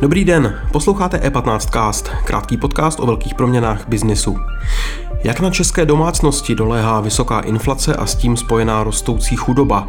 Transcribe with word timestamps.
Dobrý 0.00 0.24
den, 0.24 0.60
posloucháte 0.72 1.16
E15cast, 1.16 2.24
krátký 2.24 2.56
podcast 2.56 3.00
o 3.00 3.06
velkých 3.06 3.34
proměnách 3.34 3.88
biznisu. 3.88 4.36
Jak 5.24 5.40
na 5.40 5.50
české 5.50 5.86
domácnosti 5.86 6.54
doléhá 6.54 7.00
vysoká 7.00 7.40
inflace 7.40 7.96
a 7.96 8.06
s 8.06 8.14
tím 8.14 8.36
spojená 8.36 8.84
rostoucí 8.84 9.36
chudoba? 9.36 9.88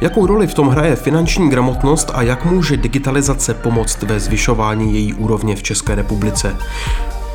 Jakou 0.00 0.26
roli 0.26 0.46
v 0.46 0.54
tom 0.54 0.68
hraje 0.68 0.96
finanční 0.96 1.50
gramotnost 1.50 2.10
a 2.14 2.22
jak 2.22 2.44
může 2.44 2.76
digitalizace 2.76 3.54
pomoct 3.54 4.02
ve 4.02 4.20
zvyšování 4.20 4.94
její 4.94 5.14
úrovně 5.14 5.56
v 5.56 5.62
České 5.62 5.94
republice? 5.94 6.56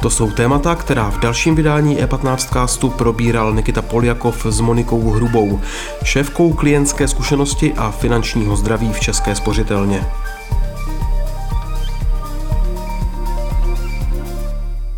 To 0.02 0.10
jsou 0.10 0.32
témata, 0.32 0.76
která 0.76 1.10
v 1.10 1.20
dalším 1.20 1.56
vydání 1.56 1.98
E15 1.98 2.54
castu 2.54 2.90
probíral 2.90 3.54
Nikita 3.54 3.82
Poljakov 3.82 4.46
s 4.46 4.60
Monikou 4.60 5.10
Hrubou, 5.10 5.62
šéfkou 6.04 6.54
klientské 6.54 7.08
zkušenosti 7.08 7.74
a 7.74 7.92
finančního 7.92 8.56
zdraví 8.56 8.94
v 8.94 9.00
České 9.00 9.36
spořitelně. 9.36 10.06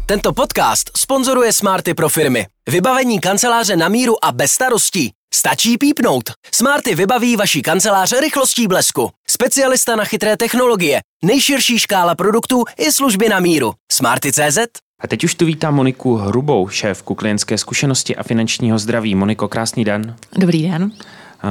Tento 0.06 0.34
podcast 0.34 0.92
sponzoruje 0.98 1.54
Smarty 1.54 1.94
pro 1.94 2.10
firmy. 2.10 2.46
Vybavení 2.70 3.20
kanceláře 3.20 3.76
na 3.76 3.90
míru 3.90 4.26
a 4.26 4.32
bez 4.32 4.52
starostí. 4.52 5.12
Stačí 5.34 5.78
pípnout. 5.78 6.32
Smarty 6.52 6.96
vybaví 6.96 7.36
vaší 7.36 7.62
kanceláře 7.62 8.20
rychlostí 8.20 8.68
blesku. 8.68 9.10
Specialista 9.30 9.96
na 9.96 10.06
chytré 10.06 10.38
technologie. 10.38 11.00
Nejširší 11.26 11.80
škála 11.80 12.16
produktů 12.16 12.64
i 12.78 12.92
služby 12.92 13.30
na 13.30 13.40
míru. 13.40 13.74
Smarty.cz 13.92 14.87
A 15.00 15.08
teď 15.08 15.24
už 15.24 15.36
tu 15.36 15.46
vítám 15.46 15.76
Moniku 15.76 16.16
Hrubou, 16.16 16.68
šéfku 16.68 17.16
klientské 17.16 17.58
zkušenosti 17.58 18.16
a 18.16 18.24
finančního 18.24 18.80
zdraví. 18.80 19.16
Moniko, 19.16 19.48
krásný 19.48 19.86
den. 19.86 20.16
Dobrý 20.38 20.62
den. 20.62 20.92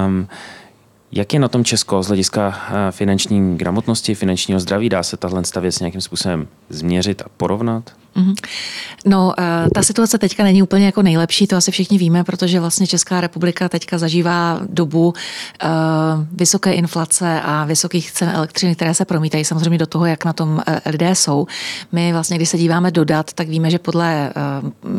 Um, 0.07 0.29
jak 1.13 1.35
je 1.35 1.41
na 1.41 1.49
tom 1.49 1.65
Česko 1.65 2.03
z 2.03 2.07
hlediska 2.07 2.67
eh, 2.69 2.93
finanční 2.93 3.57
gramotnosti, 3.57 4.15
finančního 4.15 4.61
zdraví? 4.61 4.89
Dá 4.89 5.03
se 5.03 5.17
tahle 5.17 5.43
věc 5.61 5.81
nějakým 5.81 6.01
způsobem 6.01 6.49
změřit 6.69 7.23
a 7.23 7.25
porovnat? 7.37 7.93
Mhm. 8.15 8.35
No, 9.07 9.35
eh, 9.39 9.71
ta 9.75 9.83
situace 9.83 10.19
teďka 10.19 10.43
není 10.43 10.63
úplně 10.63 10.87
jako 10.87 11.03
nejlepší, 11.03 11.47
to 11.47 11.57
asi 11.57 11.71
všichni 11.71 11.99
víme, 11.99 12.25
protože 12.25 12.61
vlastně 12.61 12.87
Česká 12.87 13.21
republika 13.21 13.69
teďka 13.69 13.99
zažívá 13.99 14.61
dobu 14.69 15.07
uh, 15.07 15.71
vysoké 16.33 16.73
inflace 16.73 17.41
a 17.45 17.65
vysokých 17.65 18.13
cen 18.13 18.29
elektřiny, 18.35 18.75
které 18.75 18.95
se 18.95 19.05
promítají 19.05 19.45
samozřejmě 19.45 19.79
do 19.79 19.87
toho, 19.87 20.07
jak 20.07 20.25
na 20.25 20.33
tom 20.33 20.63
lidé 20.87 21.15
jsou. 21.15 21.47
My 21.93 22.13
vlastně, 22.13 22.37
když 22.37 22.49
se 22.49 22.59
díváme 22.59 22.91
do 22.91 23.05
dat, 23.05 23.33
tak 23.33 23.49
víme, 23.49 23.71
že 23.71 23.79
podle 23.79 24.33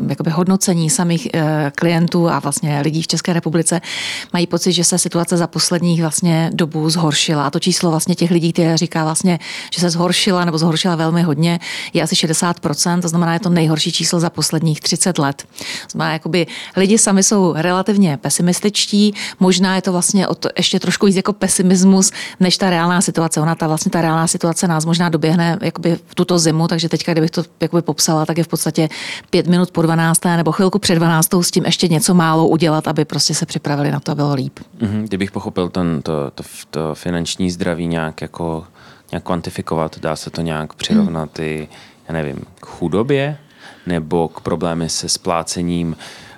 jakoby 0.09 0.31
hodnocení 0.31 0.89
samých 0.89 1.27
klientů 1.75 2.29
a 2.29 2.39
vlastně 2.39 2.81
lidí 2.81 3.01
v 3.01 3.07
České 3.07 3.33
republice 3.33 3.81
mají 4.33 4.47
pocit, 4.47 4.71
že 4.73 4.83
se 4.83 4.97
situace 4.97 5.37
za 5.37 5.47
posledních 5.47 6.01
vlastně 6.01 6.51
dobu 6.53 6.89
zhoršila. 6.89 7.47
A 7.47 7.49
to 7.49 7.59
číslo 7.59 7.89
vlastně 7.89 8.15
těch 8.15 8.31
lidí, 8.31 8.53
které 8.53 8.77
říká 8.77 9.03
vlastně, 9.03 9.39
že 9.73 9.81
se 9.81 9.89
zhoršila 9.89 10.45
nebo 10.45 10.57
zhoršila 10.57 10.95
velmi 10.95 11.21
hodně, 11.21 11.59
je 11.93 12.03
asi 12.03 12.15
60%, 12.15 13.01
to 13.01 13.07
znamená, 13.07 13.33
je 13.33 13.39
to 13.39 13.49
nejhorší 13.49 13.91
číslo 13.97 14.19
za 14.19 14.29
posledních 14.29 14.81
30 14.81 15.17
let. 15.17 15.47
Znamená, 15.91 16.13
jakoby 16.13 16.47
lidi 16.75 16.97
sami 16.97 17.23
jsou 17.23 17.53
relativně 17.55 18.17
pesimističtí, 18.17 19.13
možná 19.39 19.75
je 19.75 19.81
to 19.81 19.91
vlastně 19.91 20.27
o 20.27 20.35
to 20.35 20.49
ještě 20.57 20.79
trošku 20.79 21.05
víc 21.05 21.15
jako 21.15 21.33
pesimismus, 21.33 22.11
než 22.39 22.57
ta 22.57 22.69
reálná 22.69 23.01
situace. 23.01 23.41
Ona 23.41 23.55
ta 23.55 23.67
vlastně 23.67 23.89
ta 23.91 24.01
reálná 24.01 24.27
situace 24.27 24.67
nás 24.67 24.85
možná 24.85 25.09
doběhne 25.09 25.57
jakoby 25.61 25.97
v 26.07 26.15
tuto 26.15 26.39
zimu, 26.39 26.67
takže 26.67 26.89
teďka, 26.89 27.11
kdybych 27.11 27.31
to 27.31 27.43
jakoby 27.61 27.81
popsala, 27.81 28.25
tak 28.25 28.37
je 28.37 28.43
v 28.43 28.47
podstatě 28.47 28.89
pět 29.29 29.47
minut 29.47 29.71
po 29.71 29.81
12. 29.81 30.25
nebo 30.25 30.51
chvilku 30.51 30.79
před 30.79 30.95
12. 30.95 31.33
s 31.41 31.51
tím 31.51 31.65
ještě 31.65 31.87
něco 31.87 32.13
málo 32.13 32.47
udělat, 32.47 32.87
aby 32.87 33.05
prostě 33.05 33.33
se 33.33 33.45
připravili 33.45 33.91
na 33.91 33.99
to, 33.99 34.15
bylo 34.15 34.33
líp. 34.33 34.59
Mm-hmm, 34.59 35.03
kdybych 35.03 35.31
pochopil 35.31 35.69
ten, 35.69 36.01
to, 36.01 36.31
to, 36.35 36.43
to 36.69 36.95
finanční 36.95 37.51
zdraví 37.51 37.87
nějak 37.87 38.21
jako 38.21 38.65
nějak 39.11 39.23
kvantifikovat, 39.23 39.99
dá 39.99 40.15
se 40.15 40.29
to 40.29 40.41
nějak 40.41 40.73
přirovnat 40.73 41.39
i 41.39 41.67
já 42.07 42.13
nevím, 42.13 42.37
k 42.59 42.65
chudobě 42.65 43.37
nebo 43.87 44.27
k 44.27 44.41
problémy 44.41 44.89
se 44.89 45.09
splácením 45.09 45.95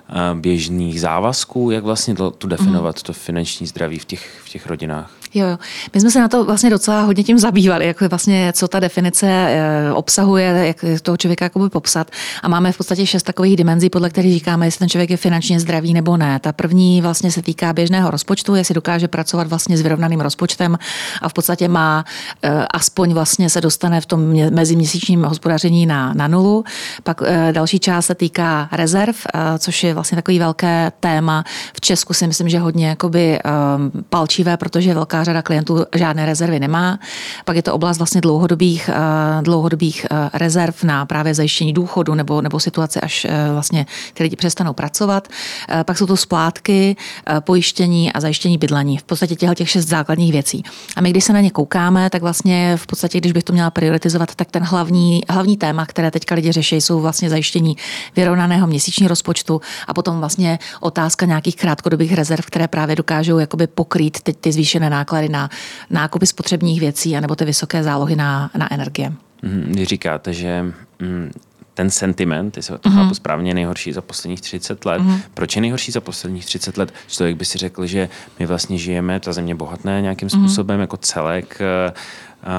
eh, 0.09 0.13
běžných 0.35 1.01
závazků, 1.01 1.71
jak 1.71 1.83
vlastně 1.83 2.15
to, 2.15 2.31
tu 2.31 2.47
definovat, 2.47 2.95
mm. 2.95 3.01
to 3.05 3.13
finanční 3.13 3.67
zdraví 3.67 3.99
v 3.99 4.05
těch, 4.05 4.41
v 4.45 4.49
těch 4.49 4.67
rodinách? 4.67 5.18
Jo, 5.33 5.47
jo. 5.47 5.57
My 5.93 6.01
jsme 6.01 6.11
se 6.11 6.19
na 6.19 6.27
to 6.27 6.45
vlastně 6.45 6.69
docela 6.69 7.01
hodně 7.01 7.23
tím 7.23 7.39
zabývali, 7.39 7.87
jak 7.87 8.01
vlastně, 8.01 8.53
co 8.55 8.67
ta 8.67 8.79
definice 8.79 9.27
eh, 9.29 9.93
obsahuje, 9.93 10.45
jak 10.45 10.85
toho 11.01 11.17
člověka 11.17 11.45
jakoby 11.45 11.69
popsat. 11.69 12.11
A 12.43 12.47
máme 12.47 12.71
v 12.71 12.77
podstatě 12.77 13.05
šest 13.05 13.23
takových 13.23 13.55
dimenzí, 13.55 13.89
podle 13.89 14.09
kterých 14.09 14.33
říkáme, 14.33 14.67
jestli 14.67 14.79
ten 14.79 14.89
člověk 14.89 15.09
je 15.09 15.17
finančně 15.17 15.59
zdravý 15.59 15.93
nebo 15.93 16.17
ne. 16.17 16.39
Ta 16.39 16.51
první 16.51 17.01
vlastně 17.01 17.31
se 17.31 17.41
týká 17.41 17.73
běžného 17.73 18.11
rozpočtu, 18.11 18.55
jestli 18.55 18.75
dokáže 18.75 19.07
pracovat 19.07 19.47
vlastně 19.47 19.77
s 19.77 19.81
vyrovnaným 19.81 20.21
rozpočtem 20.21 20.77
a 21.21 21.29
v 21.29 21.33
podstatě 21.33 21.67
má 21.67 22.05
eh, 22.43 22.65
aspoň 22.73 23.13
vlastně 23.13 23.49
se 23.49 23.61
dostane 23.61 24.01
v 24.01 24.05
tom 24.05 24.33
meziměsíčním 24.49 25.23
hospodaření 25.23 25.85
na, 25.85 26.13
na 26.13 26.27
nulu. 26.27 26.63
Pak 27.03 27.21
eh, 27.25 27.49
další 27.51 27.79
část 27.79 28.05
se 28.05 28.15
týká 28.15 28.69
rezerv, 28.71 29.15
což 29.59 29.83
je 29.83 29.93
vlastně 29.93 30.15
takový 30.15 30.39
velké 30.39 30.91
téma. 30.99 31.43
V 31.73 31.81
Česku 31.81 32.13
si 32.13 32.27
myslím, 32.27 32.49
že 32.49 32.59
hodně 32.59 32.87
jakoby 32.87 33.39
palčivé, 34.09 34.57
protože 34.57 34.93
velká 34.93 35.18
velká 35.19 35.23
řada 35.23 35.41
klientů 35.41 35.85
žádné 35.95 36.25
rezervy 36.25 36.59
nemá. 36.59 36.99
Pak 37.45 37.55
je 37.55 37.61
to 37.61 37.73
oblast 37.73 37.97
vlastně 37.97 38.21
dlouhodobých, 38.21 38.89
eh, 38.89 39.41
dlouhodobých 39.41 40.05
eh, 40.11 40.29
rezerv 40.33 40.75
na 40.83 41.05
právě 41.05 41.33
zajištění 41.33 41.73
důchodu 41.73 42.15
nebo, 42.15 42.41
nebo 42.41 42.59
situace, 42.59 43.01
až 43.01 43.25
eh, 43.25 43.51
vlastně 43.51 43.85
ty 44.13 44.23
lidi 44.23 44.35
přestanou 44.35 44.73
pracovat. 44.73 45.27
Pak 45.85 45.97
jsou 45.97 46.05
to 46.05 46.17
splátky, 46.17 46.95
pojištění 47.39 48.13
a 48.13 48.19
zajištění 48.19 48.57
bydlení. 48.57 48.97
V 48.97 49.03
podstatě 49.03 49.35
těchto 49.35 49.55
těch 49.55 49.69
šest 49.69 49.87
základních 49.87 50.31
věcí. 50.31 50.63
A 50.95 51.01
my, 51.01 51.09
když 51.09 51.23
se 51.23 51.33
na 51.33 51.41
ně 51.41 51.51
koukáme, 51.51 52.09
tak 52.09 52.21
vlastně 52.21 52.77
v 52.77 52.87
podstatě, 52.87 53.17
když 53.17 53.31
bych 53.31 53.43
to 53.43 53.53
měla 53.53 53.69
prioritizovat, 53.69 54.35
tak 54.35 54.51
ten 54.51 54.63
hlavní, 54.63 55.21
hlavní 55.29 55.57
téma, 55.57 55.85
které 55.85 56.11
teďka 56.11 56.35
lidi 56.35 56.51
řeší, 56.51 56.75
jsou 56.81 56.99
vlastně 56.99 57.29
zajištění 57.29 57.77
vyrovnaného 58.15 58.67
měsíčního 58.67 59.09
rozpočtu 59.09 59.61
a 59.87 59.93
potom 59.93 60.19
vlastně 60.19 60.59
otázka 60.79 61.25
nějakých 61.25 61.55
krátkodobých 61.55 62.13
rezerv, 62.13 62.45
které 62.45 62.67
právě 62.67 62.95
dokážou 62.95 63.39
jakoby 63.39 63.67
pokrýt 63.67 64.21
teď 64.21 64.37
ty 64.39 64.51
zvýšené 64.51 64.89
náklady 64.89 65.08
náklady 65.09 65.29
na 65.29 65.49
nákupy 65.89 66.25
spotřebních 66.25 66.79
věcí 66.79 67.17
anebo 67.17 67.35
ty 67.35 67.45
vysoké 67.45 67.83
zálohy 67.83 68.15
na, 68.15 68.51
na 68.57 68.73
energie. 68.73 69.13
Mm, 69.41 69.73
vy 69.75 69.85
říkáte, 69.85 70.33
že 70.33 70.63
mm, 70.99 71.31
ten 71.73 71.89
sentiment, 71.89 72.57
jestli 72.57 72.77
to 72.77 72.89
mm-hmm. 72.89 73.03
chápu 73.03 73.13
správně, 73.13 73.53
nejhorší 73.53 73.93
za 73.93 74.01
posledních 74.01 74.41
30 74.41 74.85
let. 74.85 75.01
Mm-hmm. 75.01 75.19
Proč 75.33 75.55
je 75.55 75.61
nejhorší 75.61 75.91
za 75.91 76.01
posledních 76.01 76.45
30 76.45 76.77
let? 76.77 76.93
Člověk 77.07 77.37
by 77.37 77.45
si 77.45 77.57
řekl, 77.57 77.85
že 77.85 78.09
my 78.39 78.45
vlastně 78.45 78.77
žijeme, 78.77 79.19
ta 79.19 79.33
země 79.33 79.55
bohatné 79.55 80.01
nějakým 80.01 80.27
mm-hmm. 80.27 80.39
způsobem 80.39 80.79
jako 80.79 80.97
celek. 80.97 81.61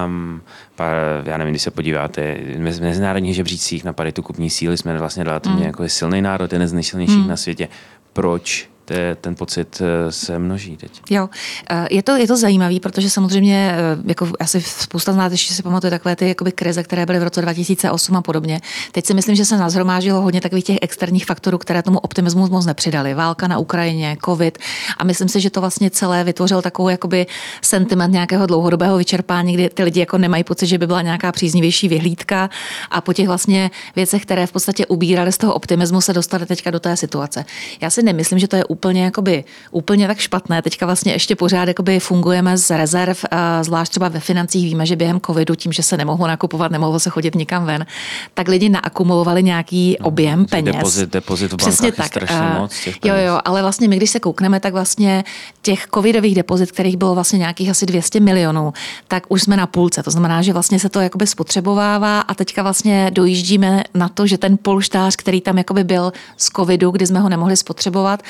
Um, 0.06 0.40
pár, 0.76 0.96
já 1.24 1.36
nevím, 1.36 1.52
když 1.52 1.62
se 1.62 1.70
podíváte, 1.70 2.36
v 2.56 2.80
mezinárodních 2.80 3.34
žebřících 3.34 3.84
na 3.84 3.92
paritu 3.92 4.22
kupní 4.22 4.50
síly 4.50 4.76
jsme 4.76 4.98
vlastně 4.98 5.24
relativně 5.24 5.60
mm. 5.60 5.66
jako 5.66 5.88
silný 5.88 6.22
národ, 6.22 6.52
jeden 6.52 6.68
z 6.68 6.72
nejsilnějších 6.72 7.22
mm. 7.24 7.28
na 7.28 7.36
světě. 7.36 7.68
Proč 8.12 8.69
te, 8.90 9.16
ten 9.20 9.34
pocit 9.34 9.82
eh, 9.82 10.12
se 10.12 10.38
množí 10.38 10.76
teď. 10.76 11.00
Jo, 11.10 11.28
eh, 11.70 11.86
je 11.90 12.02
to, 12.02 12.16
je 12.16 12.26
to 12.26 12.36
zajímavé, 12.36 12.80
protože 12.80 13.10
samozřejmě, 13.10 13.72
eh, 13.72 13.98
jako 14.04 14.28
asi 14.40 14.60
spousta 14.60 15.12
z 15.12 15.16
nás 15.16 15.32
ještě 15.32 15.54
si 15.54 15.62
pamatuje 15.62 15.90
takové 15.90 16.16
ty 16.16 16.28
jakoby 16.28 16.52
krize, 16.52 16.82
které 16.82 17.06
byly 17.06 17.18
v 17.18 17.22
roce 17.22 17.42
2008 17.42 18.16
a 18.16 18.22
podobně. 18.22 18.60
Teď 18.92 19.06
si 19.06 19.14
myslím, 19.14 19.34
že 19.34 19.44
se 19.44 19.56
nazhromážilo 19.56 20.20
hodně 20.20 20.40
takových 20.40 20.64
těch 20.64 20.78
externích 20.82 21.26
faktorů, 21.26 21.58
které 21.58 21.82
tomu 21.82 21.98
optimismu 21.98 22.48
moc 22.48 22.66
nepřidali. 22.66 23.14
Válka 23.14 23.48
na 23.48 23.58
Ukrajině, 23.58 24.16
covid 24.24 24.58
a 24.98 25.04
myslím 25.04 25.28
si, 25.28 25.40
že 25.40 25.50
to 25.50 25.60
vlastně 25.60 25.90
celé 25.90 26.24
vytvořil 26.24 26.62
takovou 26.62 26.88
jakoby 26.88 27.26
sentiment 27.62 28.12
nějakého 28.12 28.46
dlouhodobého 28.46 28.98
vyčerpání, 28.98 29.54
kdy 29.54 29.68
ty 29.68 29.82
lidi 29.82 30.00
jako 30.00 30.18
nemají 30.18 30.44
pocit, 30.44 30.66
že 30.66 30.78
by 30.78 30.86
byla 30.86 31.02
nějaká 31.02 31.32
příznivější 31.32 31.88
vyhlídka 31.88 32.50
a 32.90 33.00
po 33.00 33.12
těch 33.12 33.26
vlastně 33.26 33.70
věcech, 33.96 34.22
které 34.22 34.46
v 34.46 34.52
podstatě 34.52 34.86
ubíraly 34.86 35.32
z 35.32 35.38
toho 35.38 35.54
optimismu, 35.54 36.00
se 36.00 36.12
dostali 36.12 36.46
teďka 36.46 36.70
do 36.70 36.80
té 36.80 36.96
situace. 36.96 37.44
Já 37.80 37.90
si 37.90 38.02
nemyslím, 38.02 38.38
že 38.38 38.48
to 38.48 38.56
je 38.56 38.64
úplně, 38.80 39.04
jakoby, 39.04 39.44
úplně 39.70 40.06
tak 40.06 40.18
špatné. 40.18 40.62
Teďka 40.62 40.86
vlastně 40.86 41.12
ještě 41.12 41.36
pořád 41.36 41.68
jakoby 41.68 42.00
fungujeme 42.00 42.56
z 42.56 42.76
rezerv, 42.76 43.16
zvlášť 43.62 43.90
třeba 43.90 44.08
ve 44.08 44.20
financích 44.20 44.64
víme, 44.64 44.86
že 44.86 44.96
během 44.96 45.20
covidu, 45.26 45.54
tím, 45.54 45.72
že 45.72 45.82
se 45.82 45.96
nemohlo 45.96 46.26
nakupovat, 46.26 46.72
nemohlo 46.72 47.00
se 47.00 47.10
chodit 47.10 47.34
nikam 47.34 47.64
ven, 47.64 47.86
tak 48.34 48.48
lidi 48.48 48.68
naakumulovali 48.68 49.42
nějaký 49.42 49.96
no, 50.00 50.06
objem 50.06 50.46
peněz. 50.46 50.76
Depozit, 50.76 51.12
depozit 51.12 51.52
v 51.52 51.56
Přesně 51.56 51.92
tak. 51.92 52.06
strašně 52.06 52.46
moc 52.58 52.72
Jo, 53.04 53.14
jo, 53.14 53.40
ale 53.44 53.62
vlastně 53.62 53.88
my, 53.88 53.96
když 53.96 54.10
se 54.10 54.20
koukneme, 54.20 54.60
tak 54.60 54.72
vlastně 54.72 55.24
těch 55.62 55.86
covidových 55.94 56.34
depozit, 56.34 56.72
kterých 56.72 56.96
bylo 56.96 57.14
vlastně 57.14 57.38
nějakých 57.38 57.70
asi 57.70 57.86
200 57.86 58.20
milionů, 58.20 58.72
tak 59.08 59.24
už 59.28 59.42
jsme 59.42 59.56
na 59.56 59.66
půlce. 59.66 60.02
To 60.02 60.10
znamená, 60.10 60.42
že 60.42 60.52
vlastně 60.52 60.78
se 60.78 60.88
to 60.88 61.00
jakoby 61.00 61.26
spotřebovává 61.26 62.20
a 62.20 62.34
teďka 62.34 62.62
vlastně 62.62 63.10
dojíždíme 63.12 63.84
na 63.94 64.08
to, 64.08 64.26
že 64.26 64.38
ten 64.38 64.58
polštář, 64.62 65.16
který 65.16 65.40
tam 65.40 65.58
jakoby 65.58 65.84
byl 65.84 66.12
z 66.36 66.46
covidu, 66.56 66.90
kdy 66.90 67.06
jsme 67.06 67.20
ho 67.20 67.28
nemohli 67.28 67.56
spotřebovat, 67.56 68.22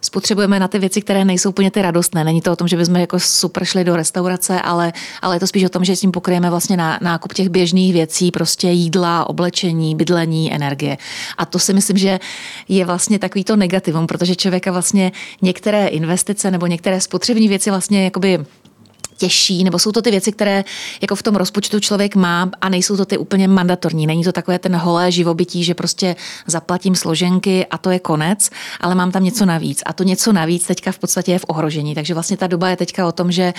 spotřebujeme 0.00 0.60
na 0.60 0.68
ty 0.68 0.78
věci, 0.78 1.02
které 1.02 1.24
nejsou 1.24 1.48
úplně 1.48 1.70
ty 1.70 1.82
radostné. 1.82 2.24
Není 2.24 2.40
to 2.40 2.52
o 2.52 2.56
tom, 2.56 2.68
že 2.68 2.76
bychom 2.76 2.96
jako 2.96 3.20
super 3.20 3.64
šli 3.64 3.84
do 3.84 3.96
restaurace, 3.96 4.60
ale, 4.60 4.92
ale 5.22 5.36
je 5.36 5.40
to 5.40 5.46
spíš 5.46 5.64
o 5.64 5.68
tom, 5.68 5.84
že 5.84 5.96
s 5.96 6.00
tím 6.00 6.12
pokryjeme 6.12 6.50
vlastně 6.50 6.76
na, 6.76 6.98
nákup 7.02 7.32
těch 7.32 7.48
běžných 7.48 7.92
věcí, 7.92 8.30
prostě 8.30 8.68
jídla, 8.68 9.28
oblečení, 9.28 9.94
bydlení, 9.94 10.54
energie. 10.54 10.98
A 11.38 11.44
to 11.46 11.58
si 11.58 11.72
myslím, 11.72 11.96
že 11.96 12.20
je 12.68 12.84
vlastně 12.84 13.18
takový 13.18 13.44
to 13.44 13.56
negativum, 13.56 14.06
protože 14.06 14.36
člověka 14.36 14.72
vlastně 14.72 15.12
některé 15.42 15.86
investice 15.86 16.50
nebo 16.50 16.66
některé 16.66 17.00
spotřební 17.00 17.48
věci 17.48 17.70
vlastně 17.70 18.04
jakoby 18.04 18.44
těžší, 19.16 19.64
nebo 19.64 19.78
jsou 19.78 19.92
to 19.92 20.02
ty 20.02 20.10
věci, 20.10 20.32
které 20.32 20.64
jako 21.00 21.14
v 21.16 21.22
tom 21.22 21.36
rozpočtu 21.36 21.80
člověk 21.80 22.16
má 22.16 22.50
a 22.60 22.68
nejsou 22.68 22.96
to 22.96 23.04
ty 23.04 23.18
úplně 23.18 23.48
mandatorní. 23.48 24.06
Není 24.06 24.24
to 24.24 24.32
takové 24.32 24.58
ten 24.58 24.76
holé 24.76 25.12
živobytí, 25.12 25.64
že 25.64 25.74
prostě 25.74 26.16
zaplatím 26.46 26.94
složenky 26.94 27.66
a 27.66 27.78
to 27.78 27.90
je 27.90 27.98
konec, 27.98 28.50
ale 28.80 28.94
mám 28.94 29.12
tam 29.12 29.24
něco 29.24 29.46
navíc. 29.46 29.82
A 29.86 29.92
to 29.92 30.02
něco 30.02 30.32
navíc 30.32 30.66
teďka 30.66 30.92
v 30.92 30.98
podstatě 30.98 31.32
je 31.32 31.38
v 31.38 31.44
ohrožení. 31.48 31.94
Takže 31.94 32.14
vlastně 32.14 32.36
ta 32.36 32.46
doba 32.46 32.68
je 32.68 32.76
teďka 32.76 33.06
o 33.06 33.12
tom, 33.12 33.32
že 33.32 33.54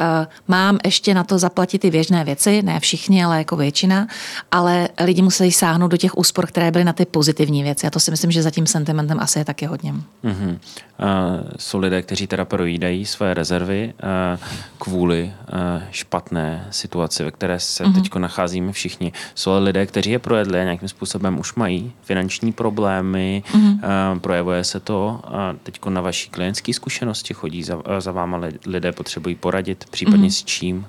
uh, 0.00 0.06
mám 0.48 0.78
ještě 0.84 1.14
na 1.14 1.24
to 1.24 1.38
zaplatit 1.38 1.78
ty 1.78 1.90
běžné 1.90 2.24
věci, 2.24 2.62
ne 2.62 2.80
všichni, 2.80 3.24
ale 3.24 3.38
jako 3.38 3.56
většina, 3.56 4.08
ale 4.50 4.88
lidi 5.04 5.22
musí 5.22 5.52
sáhnout 5.52 5.88
do 5.88 5.96
těch 5.96 6.18
úspor, 6.18 6.46
které 6.46 6.70
byly 6.70 6.84
na 6.84 6.92
ty 6.92 7.04
pozitivní 7.04 7.62
věci. 7.62 7.86
A 7.86 7.90
to 7.90 8.00
si 8.00 8.10
myslím, 8.10 8.30
že 8.30 8.42
za 8.42 8.50
tím 8.50 8.66
sentimentem 8.66 9.20
asi 9.20 9.38
je 9.38 9.44
taky 9.44 9.66
hodně. 9.66 9.92
Mm-hmm. 10.24 10.58
Uh, 10.98 11.50
jsou 11.58 11.78
lidé, 11.78 12.02
kteří 12.02 12.26
teda 12.26 12.44
projídají 12.44 13.06
své 13.06 13.34
rezervy 13.34 13.92
uh, 14.02 14.40
kvůli 14.78 15.05
kvůli 15.06 15.32
uh, 15.52 15.82
špatné 15.90 16.66
situaci, 16.70 17.24
ve 17.24 17.30
které 17.30 17.60
se 17.60 17.84
mm-hmm. 17.84 17.94
teď 17.94 18.14
nacházíme 18.14 18.72
všichni. 18.72 19.12
Jsou 19.34 19.50
ale 19.50 19.60
lidé, 19.60 19.86
kteří 19.86 20.10
je 20.10 20.18
projedli 20.18 20.60
a 20.60 20.64
nějakým 20.64 20.88
způsobem 20.88 21.38
už 21.38 21.54
mají 21.54 21.92
finanční 22.02 22.52
problémy, 22.52 23.42
mm-hmm. 23.46 24.20
projevuje 24.20 24.64
se 24.64 24.80
to 24.80 25.20
teď 25.62 25.80
na 25.88 26.00
vaší 26.00 26.30
klientské 26.30 26.72
zkušenosti 26.72 27.34
chodí 27.34 27.62
za, 27.62 27.82
za 27.98 28.12
váma 28.12 28.40
lidé, 28.66 28.92
potřebují 28.92 29.34
poradit, 29.34 29.84
případně 29.90 30.28
mm-hmm. 30.28 30.40
s 30.40 30.44
čím? 30.44 30.86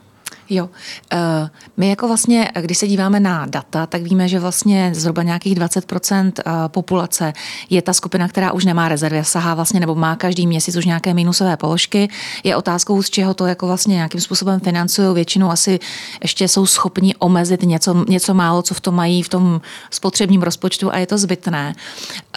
Jo. 0.49 0.69
Eh, 1.11 1.49
my 1.77 1.89
jako 1.89 2.07
vlastně, 2.07 2.51
když 2.61 2.77
se 2.77 2.87
díváme 2.87 3.19
na 3.19 3.45
data, 3.45 3.85
tak 3.85 4.01
víme, 4.01 4.27
že 4.27 4.39
vlastně 4.39 4.91
zhruba 4.95 5.23
nějakých 5.23 5.55
20% 5.55 6.31
eh, 6.39 6.51
populace 6.67 7.33
je 7.69 7.81
ta 7.81 7.93
skupina, 7.93 8.27
která 8.27 8.51
už 8.51 8.65
nemá 8.65 8.89
rezervy, 8.89 9.23
sahá 9.23 9.55
vlastně 9.55 9.79
nebo 9.79 9.95
má 9.95 10.15
každý 10.15 10.47
měsíc 10.47 10.75
už 10.75 10.85
nějaké 10.85 11.13
minusové 11.13 11.57
položky. 11.57 12.09
Je 12.43 12.55
otázkou, 12.55 13.01
z 13.01 13.09
čeho 13.09 13.33
to 13.33 13.45
jako 13.45 13.67
vlastně 13.67 13.95
nějakým 13.95 14.21
způsobem 14.21 14.59
financují. 14.59 15.15
Většinou 15.15 15.49
asi 15.49 15.79
ještě 16.21 16.47
jsou 16.47 16.65
schopni 16.65 17.15
omezit 17.15 17.63
něco, 17.63 18.05
něco 18.09 18.33
málo, 18.33 18.61
co 18.61 18.73
v 18.73 18.81
tom 18.81 18.95
mají 18.95 19.23
v 19.23 19.29
tom 19.29 19.61
spotřebním 19.91 20.43
rozpočtu 20.43 20.93
a 20.93 20.97
je 20.97 21.07
to 21.07 21.17
zbytné. 21.17 21.75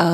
Uh, 0.00 0.06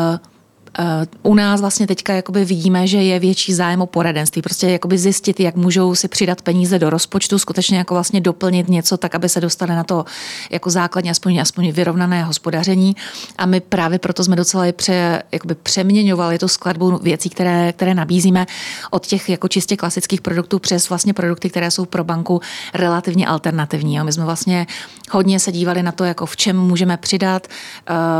u 1.22 1.34
nás 1.34 1.60
vlastně 1.60 1.86
teďka 1.86 2.12
jakoby 2.12 2.44
vidíme, 2.44 2.86
že 2.86 3.02
je 3.02 3.18
větší 3.18 3.54
zájem 3.54 3.82
o 3.82 3.86
poradenství, 3.86 4.42
prostě 4.42 4.70
jakoby 4.70 4.98
zjistit, 4.98 5.40
jak 5.40 5.56
můžou 5.56 5.94
si 5.94 6.08
přidat 6.08 6.42
peníze 6.42 6.78
do 6.78 6.90
rozpočtu, 6.90 7.38
skutečně 7.38 7.78
jako 7.78 7.94
vlastně 7.94 8.20
doplnit 8.20 8.68
něco 8.68 8.96
tak, 8.96 9.14
aby 9.14 9.28
se 9.28 9.40
dostali 9.40 9.70
na 9.70 9.84
to 9.84 10.04
jako 10.50 10.70
základně 10.70 11.10
aspoň, 11.10 11.38
aspoň 11.38 11.70
vyrovnané 11.72 12.24
hospodaření. 12.24 12.96
A 13.38 13.46
my 13.46 13.60
právě 13.60 13.98
proto 13.98 14.24
jsme 14.24 14.36
docela 14.36 14.72
pře, 14.72 15.22
jakoby 15.32 15.54
přeměňovali 15.54 16.38
tu 16.38 16.48
skladbu 16.48 16.98
věcí, 16.98 17.30
které, 17.30 17.72
které 17.72 17.94
nabízíme 17.94 18.46
od 18.90 19.06
těch 19.06 19.28
jako 19.28 19.48
čistě 19.48 19.76
klasických 19.76 20.20
produktů 20.20 20.58
přes 20.58 20.88
vlastně 20.88 21.14
produkty, 21.14 21.50
které 21.50 21.70
jsou 21.70 21.84
pro 21.84 22.04
banku 22.04 22.40
relativně 22.74 23.26
alternativní. 23.26 24.00
A 24.00 24.04
my 24.04 24.12
jsme 24.12 24.24
vlastně 24.24 24.66
hodně 25.10 25.40
se 25.40 25.52
dívali 25.52 25.82
na 25.82 25.92
to, 25.92 26.04
jako 26.04 26.26
v 26.26 26.36
čem 26.36 26.60
můžeme 26.60 26.96
přidat 26.96 27.46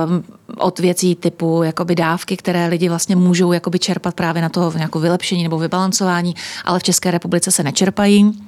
um, 0.06 0.35
od 0.58 0.78
věcí 0.78 1.14
typu 1.14 1.62
jakoby 1.62 1.94
dávky, 1.94 2.36
které 2.36 2.66
lidi 2.66 2.88
vlastně 2.88 3.16
můžou 3.16 3.52
jakoby 3.52 3.78
čerpat 3.78 4.14
právě 4.14 4.42
na 4.42 4.48
to 4.48 4.72
nějakou 4.76 5.00
vylepšení 5.00 5.42
nebo 5.42 5.58
vybalancování, 5.58 6.34
ale 6.64 6.78
v 6.78 6.82
České 6.82 7.10
republice 7.10 7.50
se 7.50 7.62
nečerpají. 7.62 8.45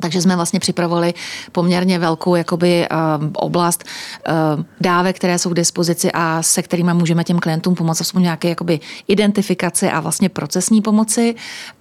Takže 0.00 0.22
jsme 0.22 0.36
vlastně 0.36 0.60
připravovali 0.60 1.14
poměrně 1.52 1.98
velkou 1.98 2.34
jakoby, 2.34 2.86
uh, 2.90 3.26
oblast 3.32 3.84
uh, 4.28 4.64
dávek, 4.80 5.16
které 5.16 5.38
jsou 5.38 5.50
k 5.50 5.54
dispozici 5.54 6.12
a 6.12 6.42
se 6.42 6.62
kterými 6.62 6.94
můžeme 6.94 7.24
těm 7.24 7.38
klientům 7.38 7.74
pomoct, 7.74 8.00
aspoň 8.00 8.22
nějaké 8.22 8.48
jakoby, 8.48 8.80
identifikaci 9.08 9.90
a 9.90 10.00
vlastně 10.00 10.28
procesní 10.28 10.82
pomoci. 10.82 11.34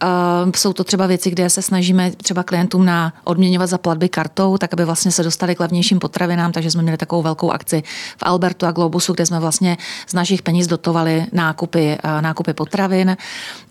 Uh, 0.03 0.51
jsou 0.55 0.73
to 0.73 0.83
třeba 0.83 1.07
věci, 1.07 1.29
kde 1.29 1.49
se 1.49 1.61
snažíme 1.61 2.11
třeba 2.11 2.43
klientům 2.43 2.85
na 2.85 3.13
odměňovat 3.23 3.69
za 3.69 3.77
platby 3.77 4.09
kartou, 4.09 4.57
tak 4.57 4.73
aby 4.73 4.85
vlastně 4.85 5.11
se 5.11 5.23
dostali 5.23 5.55
k 5.55 5.59
levnějším 5.59 5.99
potravinám, 5.99 6.51
takže 6.51 6.71
jsme 6.71 6.81
měli 6.81 6.97
takovou 6.97 7.21
velkou 7.21 7.51
akci 7.51 7.83
v 8.17 8.23
Albertu 8.23 8.65
a 8.65 8.71
Globusu, 8.71 9.13
kde 9.13 9.25
jsme 9.25 9.39
vlastně 9.39 9.77
z 10.07 10.13
našich 10.13 10.41
peněz 10.41 10.67
dotovali 10.67 11.25
nákupy, 11.33 11.97
uh, 12.03 12.21
nákupy 12.21 12.53
potravin. 12.53 13.17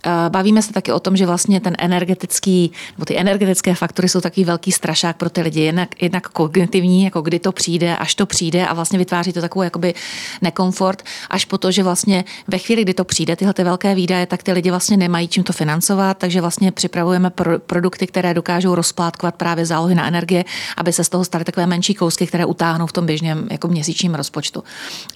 Uh, 0.06 0.12
bavíme 0.28 0.62
se 0.62 0.72
taky 0.72 0.92
o 0.92 1.00
tom, 1.00 1.16
že 1.16 1.26
vlastně 1.26 1.60
ten 1.60 1.74
energetický, 1.78 2.72
nebo 2.96 3.04
ty 3.04 3.18
energetické 3.18 3.74
faktory 3.74 4.08
jsou 4.08 4.20
taky 4.20 4.35
takový 4.36 4.44
velký 4.44 4.72
strašák 4.72 5.16
pro 5.16 5.30
ty 5.30 5.40
lidi, 5.40 5.60
jednak, 5.60 6.02
jednak 6.02 6.28
kognitivní, 6.28 7.04
jako 7.04 7.22
kdy 7.22 7.38
to 7.38 7.52
přijde, 7.52 7.96
až 7.96 8.14
to 8.14 8.26
přijde 8.26 8.66
a 8.66 8.74
vlastně 8.74 8.98
vytváří 8.98 9.32
to 9.32 9.40
takovou 9.40 9.62
jakoby 9.62 9.94
nekomfort, 10.42 11.02
až 11.30 11.44
po 11.44 11.58
to, 11.58 11.72
že 11.72 11.82
vlastně 11.82 12.24
ve 12.48 12.58
chvíli, 12.58 12.82
kdy 12.82 12.94
to 12.94 13.04
přijde, 13.04 13.36
tyhle 13.36 13.54
ty 13.54 13.64
velké 13.64 13.94
výdaje, 13.94 14.26
tak 14.26 14.42
ty 14.42 14.52
lidi 14.52 14.70
vlastně 14.70 14.96
nemají 14.96 15.28
čím 15.28 15.44
to 15.44 15.52
financovat, 15.52 16.18
takže 16.18 16.40
vlastně 16.40 16.72
připravujeme 16.72 17.30
pro, 17.30 17.58
produkty, 17.58 18.06
které 18.06 18.34
dokážou 18.34 18.74
rozplátkovat 18.74 19.34
právě 19.34 19.66
zálohy 19.66 19.94
na 19.94 20.06
energie, 20.06 20.44
aby 20.76 20.92
se 20.92 21.04
z 21.04 21.08
toho 21.08 21.24
staly 21.24 21.44
takové 21.44 21.66
menší 21.66 21.94
kousky, 21.94 22.26
které 22.26 22.44
utáhnou 22.44 22.86
v 22.86 22.92
tom 22.92 23.06
běžném 23.06 23.48
jako 23.50 23.68
měsíčním 23.68 24.14
rozpočtu. 24.14 24.64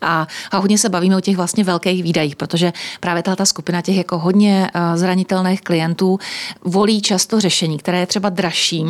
A, 0.00 0.26
a 0.50 0.56
hodně 0.56 0.78
se 0.78 0.88
bavíme 0.88 1.16
o 1.16 1.20
těch 1.20 1.36
vlastně 1.36 1.64
velkých 1.64 2.02
výdajích, 2.02 2.36
protože 2.36 2.72
právě 3.00 3.22
tato 3.22 3.46
skupina 3.46 3.82
těch 3.82 3.96
jako 3.96 4.18
hodně 4.18 4.70
eh, 4.74 4.96
zranitelných 4.96 5.60
klientů 5.60 6.18
volí 6.64 7.02
často 7.02 7.40
řešení, 7.40 7.78
které 7.78 8.00
je 8.00 8.06
třeba 8.06 8.28
dražší, 8.28 8.86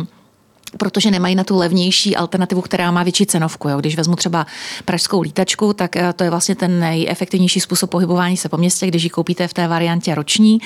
protože 0.77 1.11
nemají 1.11 1.35
na 1.35 1.43
tu 1.43 1.57
levnější 1.57 2.15
alternativu, 2.15 2.61
která 2.61 2.91
má 2.91 3.03
větší 3.03 3.25
cenovku. 3.25 3.69
Jo. 3.69 3.79
Když 3.79 3.97
vezmu 3.97 4.15
třeba 4.15 4.45
pražskou 4.85 5.21
lítačku, 5.21 5.73
tak 5.73 5.95
eh, 5.95 6.13
to 6.13 6.23
je 6.23 6.29
vlastně 6.29 6.55
ten 6.55 6.79
nejefektivnější 6.79 7.59
způsob 7.59 7.89
pohybování 7.89 8.37
se 8.37 8.49
po 8.49 8.57
městě, 8.57 8.87
když 8.87 9.03
ji 9.03 9.09
koupíte 9.09 9.47
v 9.47 9.53
té 9.53 9.67
variantě 9.67 10.15
roční, 10.15 10.59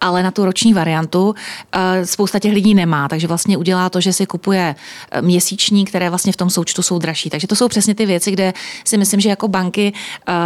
ale 0.00 0.22
na 0.22 0.30
tu 0.30 0.44
roční 0.44 0.74
variantu 0.74 1.34
eh, 1.72 2.06
spousta 2.06 2.38
těch 2.38 2.52
lidí 2.52 2.74
nemá, 2.74 3.08
takže 3.08 3.26
vlastně 3.26 3.56
udělá 3.56 3.90
to, 3.90 4.00
že 4.00 4.12
si 4.12 4.26
kupuje 4.26 4.74
eh, 5.10 5.22
měsíční, 5.22 5.84
které 5.84 6.10
vlastně 6.10 6.32
v 6.32 6.36
tom 6.36 6.50
součtu 6.50 6.82
jsou 6.82 6.98
dražší. 6.98 7.30
Takže 7.30 7.46
to 7.46 7.56
jsou 7.56 7.68
přesně 7.68 7.94
ty 7.94 8.06
věci, 8.06 8.30
kde 8.30 8.52
si 8.84 8.98
myslím, 8.98 9.20
že 9.20 9.28
jako 9.28 9.48
banky 9.48 9.92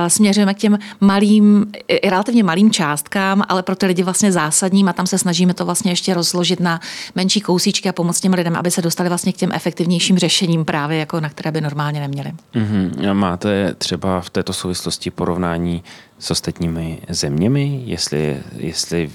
směřujeme 0.08 0.54
k 0.54 0.58
těm 0.58 0.78
malým, 1.00 1.66
relativně 2.04 2.44
malým 2.44 2.70
částkám, 2.70 3.42
ale 3.48 3.62
pro 3.62 3.76
ty 3.76 3.86
lidi 3.86 4.02
vlastně 4.02 4.32
zásadním 4.32 4.88
a 4.88 4.92
tam 4.92 5.06
se 5.06 5.18
snažíme 5.18 5.54
to 5.54 5.64
vlastně 5.64 5.92
ještě 5.92 6.14
rozložit 6.14 6.60
na 6.60 6.80
menší 7.14 7.40
kousíčky 7.40 7.88
a 7.88 7.92
pomoct 7.92 8.20
těm 8.20 8.32
lidem, 8.32 8.56
aby 8.56 8.70
se 8.70 8.82
dostali 8.82 8.99
dostali 9.00 9.08
vlastně 9.08 9.32
k 9.32 9.36
těm 9.36 9.52
efektivnějším 9.52 10.18
řešením 10.18 10.64
právě, 10.64 10.98
jako 10.98 11.20
na 11.20 11.28
které 11.28 11.52
by 11.52 11.60
normálně 11.60 12.00
neměli. 12.00 12.32
Mm-hmm. 12.54 13.14
Máte 13.14 13.74
třeba 13.74 14.20
v 14.20 14.30
této 14.30 14.52
souvislosti 14.52 15.10
porovnání 15.10 15.82
s 16.18 16.30
ostatními 16.30 16.98
zeměmi, 17.08 17.82
jestli, 17.86 18.42
jestli 18.56 19.10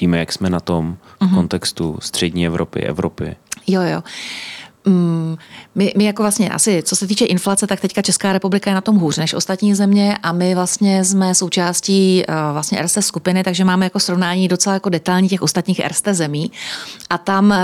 víme, 0.00 0.18
jak 0.18 0.32
jsme 0.32 0.50
na 0.50 0.60
tom 0.60 0.96
v 0.96 1.24
mm-hmm. 1.24 1.34
kontextu 1.34 1.98
střední 2.00 2.46
Evropy, 2.46 2.80
Evropy? 2.80 3.36
Jo, 3.66 3.82
jo. 3.82 4.02
Mm, 4.84 5.36
my, 5.74 5.92
my 5.96 6.04
jako 6.04 6.22
vlastně 6.22 6.50
asi, 6.50 6.82
co 6.82 6.96
se 6.96 7.06
týče 7.06 7.24
inflace, 7.24 7.66
tak 7.66 7.80
teďka 7.80 8.02
Česká 8.02 8.32
republika 8.32 8.70
je 8.70 8.74
na 8.74 8.80
tom 8.80 8.96
hůř 8.96 9.18
než 9.18 9.34
ostatní 9.34 9.74
země 9.74 10.18
a 10.22 10.32
my 10.32 10.54
vlastně 10.54 11.04
jsme 11.04 11.34
součástí 11.34 12.24
uh, 12.28 12.34
vlastně 12.52 12.82
RST 12.82 12.98
skupiny, 13.00 13.44
takže 13.44 13.64
máme 13.64 13.86
jako 13.86 14.00
srovnání 14.00 14.48
docela 14.48 14.74
jako 14.74 14.88
detailní 14.88 15.28
těch 15.28 15.42
ostatních 15.42 15.80
RST 15.86 16.08
zemí 16.10 16.52
a 17.10 17.18
tam 17.18 17.50
uh, 17.50 17.56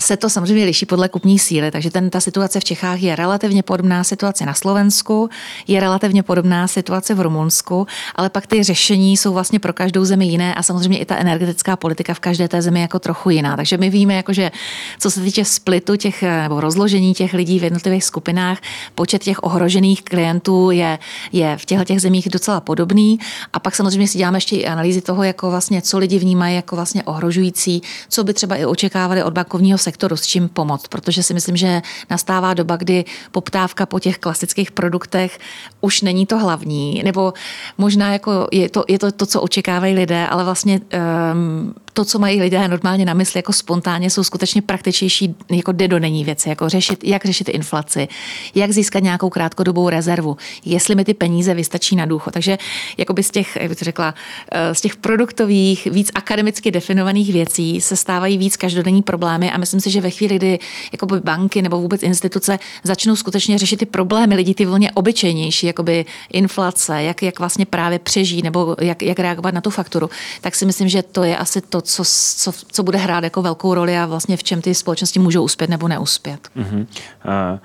se 0.00 0.16
to 0.16 0.30
samozřejmě 0.30 0.64
liší 0.64 0.86
podle 0.86 1.08
kupní 1.08 1.38
síly, 1.38 1.70
takže 1.70 1.90
ten, 1.90 2.10
ta 2.10 2.20
situace 2.20 2.60
v 2.60 2.64
Čechách 2.64 3.02
je 3.02 3.16
relativně 3.16 3.62
podobná 3.62 4.04
situace 4.04 4.46
na 4.46 4.54
Slovensku, 4.54 5.30
je 5.66 5.80
relativně 5.80 6.22
podobná 6.22 6.68
situace 6.68 7.14
v 7.14 7.20
Rumunsku, 7.20 7.86
ale 8.14 8.30
pak 8.30 8.46
ty 8.46 8.62
řešení 8.62 9.16
jsou 9.16 9.32
vlastně 9.32 9.58
pro 9.58 9.72
každou 9.72 10.04
zemi 10.04 10.26
jiné 10.26 10.54
a 10.54 10.62
samozřejmě 10.62 10.98
i 10.98 11.04
ta 11.04 11.16
energetická 11.16 11.76
politika 11.76 12.14
v 12.14 12.20
každé 12.20 12.48
té 12.48 12.62
zemi 12.62 12.80
jako 12.80 12.98
trochu 12.98 13.30
jiná. 13.30 13.56
Takže 13.56 13.76
my 13.76 13.90
víme, 13.90 14.14
jako, 14.14 14.32
že 14.32 14.50
co 14.98 15.10
se 15.10 15.20
týče 15.20 15.44
splitu 15.44 15.96
těch 15.96 16.24
nebo 16.42 16.60
rozložení 16.60 17.14
těch 17.14 17.34
lidí 17.34 17.58
v 17.58 17.64
jednotlivých 17.64 18.04
skupinách, 18.04 18.58
počet 18.94 19.22
těch 19.22 19.42
ohrožených 19.42 20.02
klientů 20.02 20.70
je, 20.70 20.98
je 21.32 21.56
v 21.56 21.64
těchto 21.64 21.84
těch 21.84 22.00
zemích 22.00 22.28
docela 22.28 22.60
podobný. 22.60 23.18
A 23.52 23.58
pak 23.58 23.76
samozřejmě 23.76 24.08
si 24.08 24.18
děláme 24.18 24.36
ještě 24.36 24.56
i 24.56 24.66
analýzy 24.66 25.00
toho, 25.00 25.22
jako 25.22 25.50
vlastně, 25.50 25.82
co 25.82 25.98
lidi 25.98 26.18
vnímají 26.18 26.56
jako 26.56 26.76
vlastně 26.76 27.02
ohrožující, 27.02 27.82
co 28.08 28.24
by 28.24 28.34
třeba 28.34 28.56
i 28.56 28.64
očekávali 28.64 29.22
od 29.22 29.32
bankovního 29.32 29.78
sektoru, 29.78 30.16
s 30.16 30.26
čím 30.26 30.48
pomoct. 30.48 30.88
Protože 30.88 31.22
si 31.22 31.34
myslím, 31.34 31.56
že 31.56 31.82
nastává 32.10 32.54
doba, 32.54 32.76
kdy 32.76 33.04
poptávka 33.30 33.86
po 33.86 34.00
těch 34.00 34.18
klasických 34.18 34.70
produktech 34.70 35.38
už 35.80 36.02
není 36.02 36.26
to 36.26 36.38
hlavní, 36.38 37.02
nebo 37.04 37.32
možná 37.78 38.12
jako 38.12 38.48
je 38.52 38.68
to, 38.68 38.84
je 38.88 38.98
to, 38.98 39.12
to 39.12 39.26
co 39.26 39.40
očekávají 39.40 39.94
lidé, 39.94 40.26
ale 40.26 40.44
vlastně 40.44 40.80
um, 40.80 41.74
to, 41.92 42.04
co 42.04 42.18
mají 42.18 42.40
lidé 42.40 42.68
normálně 42.68 43.04
na 43.04 43.14
mysli 43.14 43.38
jako 43.38 43.52
spontánně, 43.52 44.10
jsou 44.10 44.24
skutečně 44.24 44.62
praktičnější 44.62 45.34
jako 45.50 45.72
není 45.98 46.24
věci, 46.24 46.48
jako 46.48 46.68
řešit, 46.68 47.04
jak 47.04 47.24
řešit 47.24 47.48
inflaci, 47.48 48.08
jak 48.54 48.72
získat 48.72 49.02
nějakou 49.02 49.30
krátkodobou 49.30 49.88
rezervu, 49.88 50.36
jestli 50.64 50.94
mi 50.94 51.04
ty 51.04 51.14
peníze 51.14 51.54
vystačí 51.54 51.96
na 51.96 52.06
důchod. 52.06 52.34
Takže 52.34 52.58
jakoby 52.98 53.22
z 53.22 53.30
těch, 53.30 53.56
jak 53.56 53.68
bych 53.68 53.78
to 53.78 53.84
řekla, 53.84 54.14
eh, 54.52 54.74
z 54.74 54.80
těch 54.80 54.96
produktových, 54.96 55.86
víc 55.86 56.10
akademicky 56.14 56.70
definovaných 56.70 57.32
věcí 57.32 57.80
se 57.80 57.96
stávají 57.96 58.38
víc 58.38 58.56
každodenní 58.56 59.02
problémy 59.02 59.50
a 59.50 59.58
myslím 59.58 59.80
si, 59.80 59.90
že 59.90 60.00
ve 60.00 60.10
chvíli, 60.10 60.36
kdy 60.36 60.58
jakoby 60.92 61.20
banky 61.20 61.62
nebo 61.62 61.80
vůbec 61.80 62.02
instituce 62.02 62.58
začnou 62.84 63.16
skutečně 63.16 63.58
řešit 63.58 63.76
ty 63.76 63.86
problémy 63.86 64.34
lidí, 64.34 64.54
ty 64.54 64.66
volně 64.66 64.90
obyčejnější, 64.92 65.66
jakoby 65.66 66.04
inflace, 66.32 67.02
jak, 67.02 67.22
jak 67.22 67.38
vlastně 67.38 67.66
právě 67.66 67.98
přežít 67.98 68.44
nebo 68.44 68.76
jak, 68.80 69.02
jak 69.02 69.18
reagovat 69.18 69.54
na 69.54 69.60
tu 69.60 69.70
fakturu, 69.70 70.10
tak 70.40 70.54
si 70.54 70.66
myslím, 70.66 70.88
že 70.88 71.02
to 71.02 71.24
je 71.24 71.36
asi 71.36 71.60
to, 71.60 71.81
co, 71.82 72.02
co, 72.36 72.52
co 72.72 72.82
bude 72.82 72.98
hrát 72.98 73.24
jako 73.24 73.42
velkou 73.42 73.74
roli 73.74 73.98
a 73.98 74.06
vlastně 74.06 74.36
v 74.36 74.42
čem 74.42 74.62
ty 74.62 74.74
společnosti 74.74 75.18
můžou 75.18 75.42
uspět 75.42 75.70
nebo 75.70 75.88
neuspět. 75.88 76.48
Uh-huh. 76.56 76.80
Uh... 76.80 77.58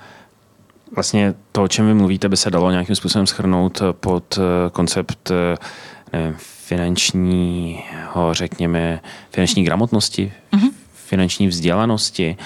Vlastně 0.94 1.34
to, 1.52 1.62
o 1.62 1.68
čem 1.68 1.86
vy 1.86 1.94
mluvíte, 1.94 2.28
by 2.28 2.36
se 2.36 2.50
dalo 2.50 2.70
nějakým 2.70 2.96
způsobem 2.96 3.26
schrnout 3.26 3.82
pod 3.92 4.38
eh, 4.38 4.70
koncept 4.70 5.30
eh, 5.30 5.56
nevím, 6.12 6.34
finančního, 6.38 8.34
řekněme, 8.34 9.00
finanční 9.30 9.64
gramotnosti, 9.64 10.32
uh-huh. 10.52 10.70
finanční 10.94 11.48
vzdělanosti. 11.48 12.36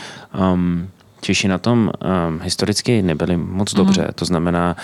Um, 0.52 0.88
Češi 1.20 1.48
na 1.48 1.58
tom 1.58 1.90
um, 2.28 2.40
historicky 2.40 3.02
nebyli 3.02 3.36
moc 3.36 3.74
dobře. 3.74 4.02
Mm. 4.02 4.08
To 4.14 4.24
znamená, 4.24 4.76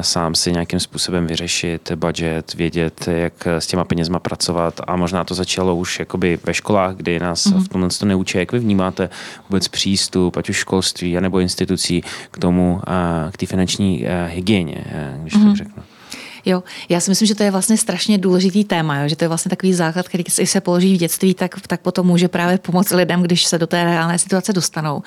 sám 0.00 0.34
si 0.34 0.52
nějakým 0.52 0.80
způsobem 0.80 1.26
vyřešit 1.26 1.92
budget, 1.92 2.54
vědět, 2.54 3.08
jak 3.08 3.46
s 3.46 3.66
těma 3.66 3.84
penězma 3.84 4.18
pracovat 4.18 4.80
a 4.86 4.96
možná 4.96 5.24
to 5.24 5.34
začalo 5.34 5.76
už 5.76 5.98
jakoby 5.98 6.38
ve 6.44 6.54
školách, 6.54 6.96
kdy 6.96 7.18
nás 7.18 7.46
mm. 7.46 7.64
v 7.64 7.68
tomhle 7.68 7.90
to 7.90 8.06
neučí. 8.06 8.38
Jak 8.38 8.52
vy 8.52 8.58
vnímáte 8.58 9.10
vůbec 9.48 9.68
přístup, 9.68 10.36
ať 10.36 10.48
už 10.48 10.56
školství, 10.56 11.18
anebo 11.18 11.40
institucí 11.40 12.02
k 12.30 12.38
tomu, 12.38 12.74
uh, 12.74 13.30
k 13.30 13.36
té 13.36 13.46
finanční 13.46 14.02
uh, 14.02 14.08
hygieně, 14.26 14.84
když 15.22 15.34
mm. 15.34 15.46
tak 15.46 15.56
řeknu? 15.56 15.82
Jo, 16.44 16.62
já 16.88 17.00
si 17.00 17.10
myslím, 17.10 17.26
že 17.26 17.34
to 17.34 17.42
je 17.42 17.50
vlastně 17.50 17.76
strašně 17.76 18.18
důležitý 18.18 18.64
téma, 18.64 18.96
jo? 18.98 19.08
že 19.08 19.16
to 19.16 19.24
je 19.24 19.28
vlastně 19.28 19.48
takový 19.48 19.74
základ, 19.74 20.08
který 20.08 20.24
se 20.44 20.60
položí 20.60 20.94
v 20.94 20.98
dětství, 20.98 21.34
tak, 21.34 21.54
tak 21.66 21.80
potom 21.80 22.06
může 22.06 22.28
právě 22.28 22.58
pomoct 22.58 22.90
lidem, 22.90 23.22
když 23.22 23.44
se 23.44 23.58
do 23.58 23.66
té 23.66 23.84
reálné 23.84 24.18
situace 24.18 24.52
dostanou. 24.52 25.02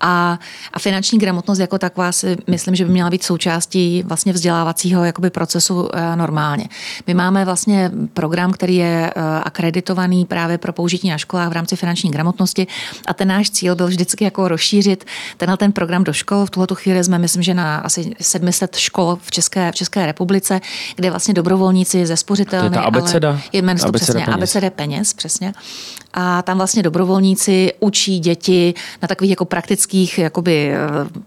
A, 0.00 0.38
a 0.72 0.78
finanční 0.78 1.18
gramotnost 1.18 1.58
jako 1.58 1.78
taková 1.78 2.12
si 2.12 2.36
myslím, 2.46 2.74
že 2.74 2.84
by 2.84 2.90
měla 2.90 3.10
být 3.10 3.22
součástí 3.22 4.02
vlastně 4.06 4.32
vzdělávacího 4.32 5.04
jakoby 5.04 5.30
procesu 5.30 5.88
e, 5.92 6.16
normálně. 6.16 6.68
My 7.06 7.14
máme 7.14 7.44
vlastně 7.44 7.90
program, 8.14 8.52
který 8.52 8.76
je 8.76 9.10
e, 9.10 9.12
akreditovaný 9.42 10.24
právě 10.24 10.58
pro 10.58 10.72
použití 10.72 11.08
na 11.08 11.18
školách 11.18 11.48
v 11.48 11.52
rámci 11.52 11.76
finanční 11.76 12.10
gramotnosti 12.10 12.66
a 13.06 13.14
ten 13.14 13.28
náš 13.28 13.50
cíl 13.50 13.74
byl 13.74 13.86
vždycky 13.86 14.24
jako 14.24 14.48
rozšířit 14.48 15.04
tenhle 15.36 15.56
ten 15.56 15.72
program 15.72 16.04
do 16.04 16.12
škol. 16.12 16.46
V 16.46 16.50
tuhle 16.50 16.66
chvíli 16.74 17.04
jsme, 17.04 17.18
myslím, 17.18 17.42
že 17.42 17.54
na 17.54 17.76
asi 17.76 18.12
700 18.20 18.76
škol 18.76 19.18
v 19.22 19.30
České, 19.30 19.72
v 19.72 19.74
České 19.74 20.06
republice 20.06 20.60
kde 20.96 21.10
vlastně 21.10 21.34
dobrovolníci 21.34 22.06
ze 22.06 22.16
spořitelny. 22.16 22.70
To 22.70 22.74
je 22.74 22.80
ta 22.80 22.86
abeceda? 22.86 23.28
Ale 23.28 23.40
je 23.52 23.62
to 23.62 23.92
přesně, 23.92 24.14
peněz. 24.14 24.34
abeceda 24.34 24.70
peněz, 24.70 25.12
přesně. 25.12 25.52
A 26.14 26.42
tam 26.42 26.56
vlastně 26.56 26.82
dobrovolníci 26.82 27.72
učí 27.80 28.18
děti 28.18 28.74
na 29.02 29.08
takových 29.08 29.30
jako 29.30 29.44
praktických 29.44 30.18
jakoby 30.18 30.72
eh, 30.74 31.20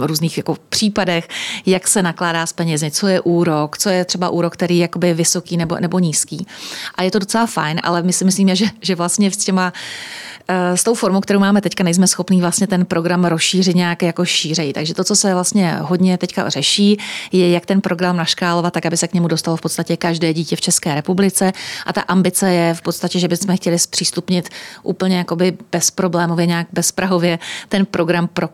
různých 0.00 0.36
jako 0.36 0.56
případech, 0.68 1.28
jak 1.66 1.88
se 1.88 2.02
nakládá 2.02 2.46
s 2.46 2.52
penězi, 2.52 2.90
co 2.90 3.06
je 3.06 3.20
úrok, 3.20 3.78
co 3.78 3.88
je 3.88 4.04
třeba 4.04 4.28
úrok, 4.28 4.52
který 4.52 4.78
je 4.78 4.82
jakoby 4.82 5.14
vysoký 5.14 5.56
nebo, 5.56 5.76
nebo 5.80 5.98
nízký. 5.98 6.46
A 6.94 7.02
je 7.02 7.10
to 7.10 7.18
docela 7.18 7.46
fajn, 7.46 7.80
ale 7.82 8.02
my 8.02 8.12
si 8.12 8.24
myslíme, 8.24 8.56
že, 8.56 8.66
že 8.80 8.94
vlastně 8.94 9.30
s 9.30 9.36
těma 9.36 9.72
Eh, 10.50 10.76
s 10.76 10.84
tou 10.84 10.94
formou, 10.94 11.20
kterou 11.20 11.40
máme 11.40 11.60
teďka, 11.60 11.84
nejsme 11.84 12.06
schopní 12.06 12.40
vlastně 12.40 12.66
ten 12.66 12.86
program 12.86 13.24
rozšířit 13.24 13.76
nějak 13.76 14.02
jako 14.02 14.24
šířej. 14.24 14.72
Takže 14.72 14.94
to, 14.94 15.04
co 15.04 15.16
se 15.16 15.34
vlastně 15.34 15.76
hodně 15.80 16.18
teďka 16.18 16.48
řeší, 16.48 16.98
je, 17.32 17.50
jak 17.50 17.66
ten 17.66 17.80
program 17.80 18.16
naškálovat, 18.16 18.72
tak 18.72 18.86
aby 18.86 18.96
se 18.96 19.08
k 19.08 19.14
němu 19.14 19.28
dostalo 19.28 19.56
v 19.56 19.60
podstatě 19.60 19.96
každé 19.96 20.32
dítě 20.32 20.56
v 20.56 20.60
České 20.60 20.94
republice. 20.94 21.52
A 21.86 21.92
ta 21.92 22.00
ambice 22.00 22.52
je 22.52 22.74
v 22.74 22.82
podstatě, 22.82 23.18
že 23.18 23.28
bychom 23.28 23.56
chtěli 23.56 23.78
zpřístupnit 23.78 24.48
úplně 24.82 25.18
jakoby 25.18 25.56
bezproblémově, 25.72 26.46
nějak 26.46 26.66
bezprahově 26.72 27.38
ten 27.68 27.86
program 27.86 28.28
pro 28.28 28.48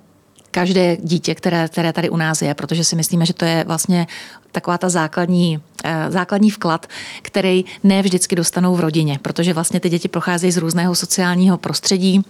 každé 0.54 0.96
dítě, 1.00 1.34
které, 1.34 1.68
které 1.68 1.92
tady 1.92 2.10
u 2.10 2.16
nás 2.16 2.42
je, 2.42 2.54
protože 2.54 2.84
si 2.84 2.96
myslíme, 2.96 3.26
že 3.26 3.34
to 3.34 3.44
je 3.44 3.64
vlastně 3.66 4.06
taková 4.52 4.78
ta 4.78 4.88
základní, 4.88 5.58
eh, 5.84 6.06
základní 6.08 6.50
vklad, 6.50 6.86
který 7.22 7.64
ne 7.82 8.02
vždycky 8.02 8.36
dostanou 8.36 8.74
v 8.74 8.80
rodině, 8.80 9.18
protože 9.22 9.52
vlastně 9.52 9.80
ty 9.80 9.90
děti 9.90 10.08
procházejí 10.08 10.52
z 10.52 10.56
různého 10.56 10.94
sociálního 10.94 11.58
prostředí, 11.58 12.22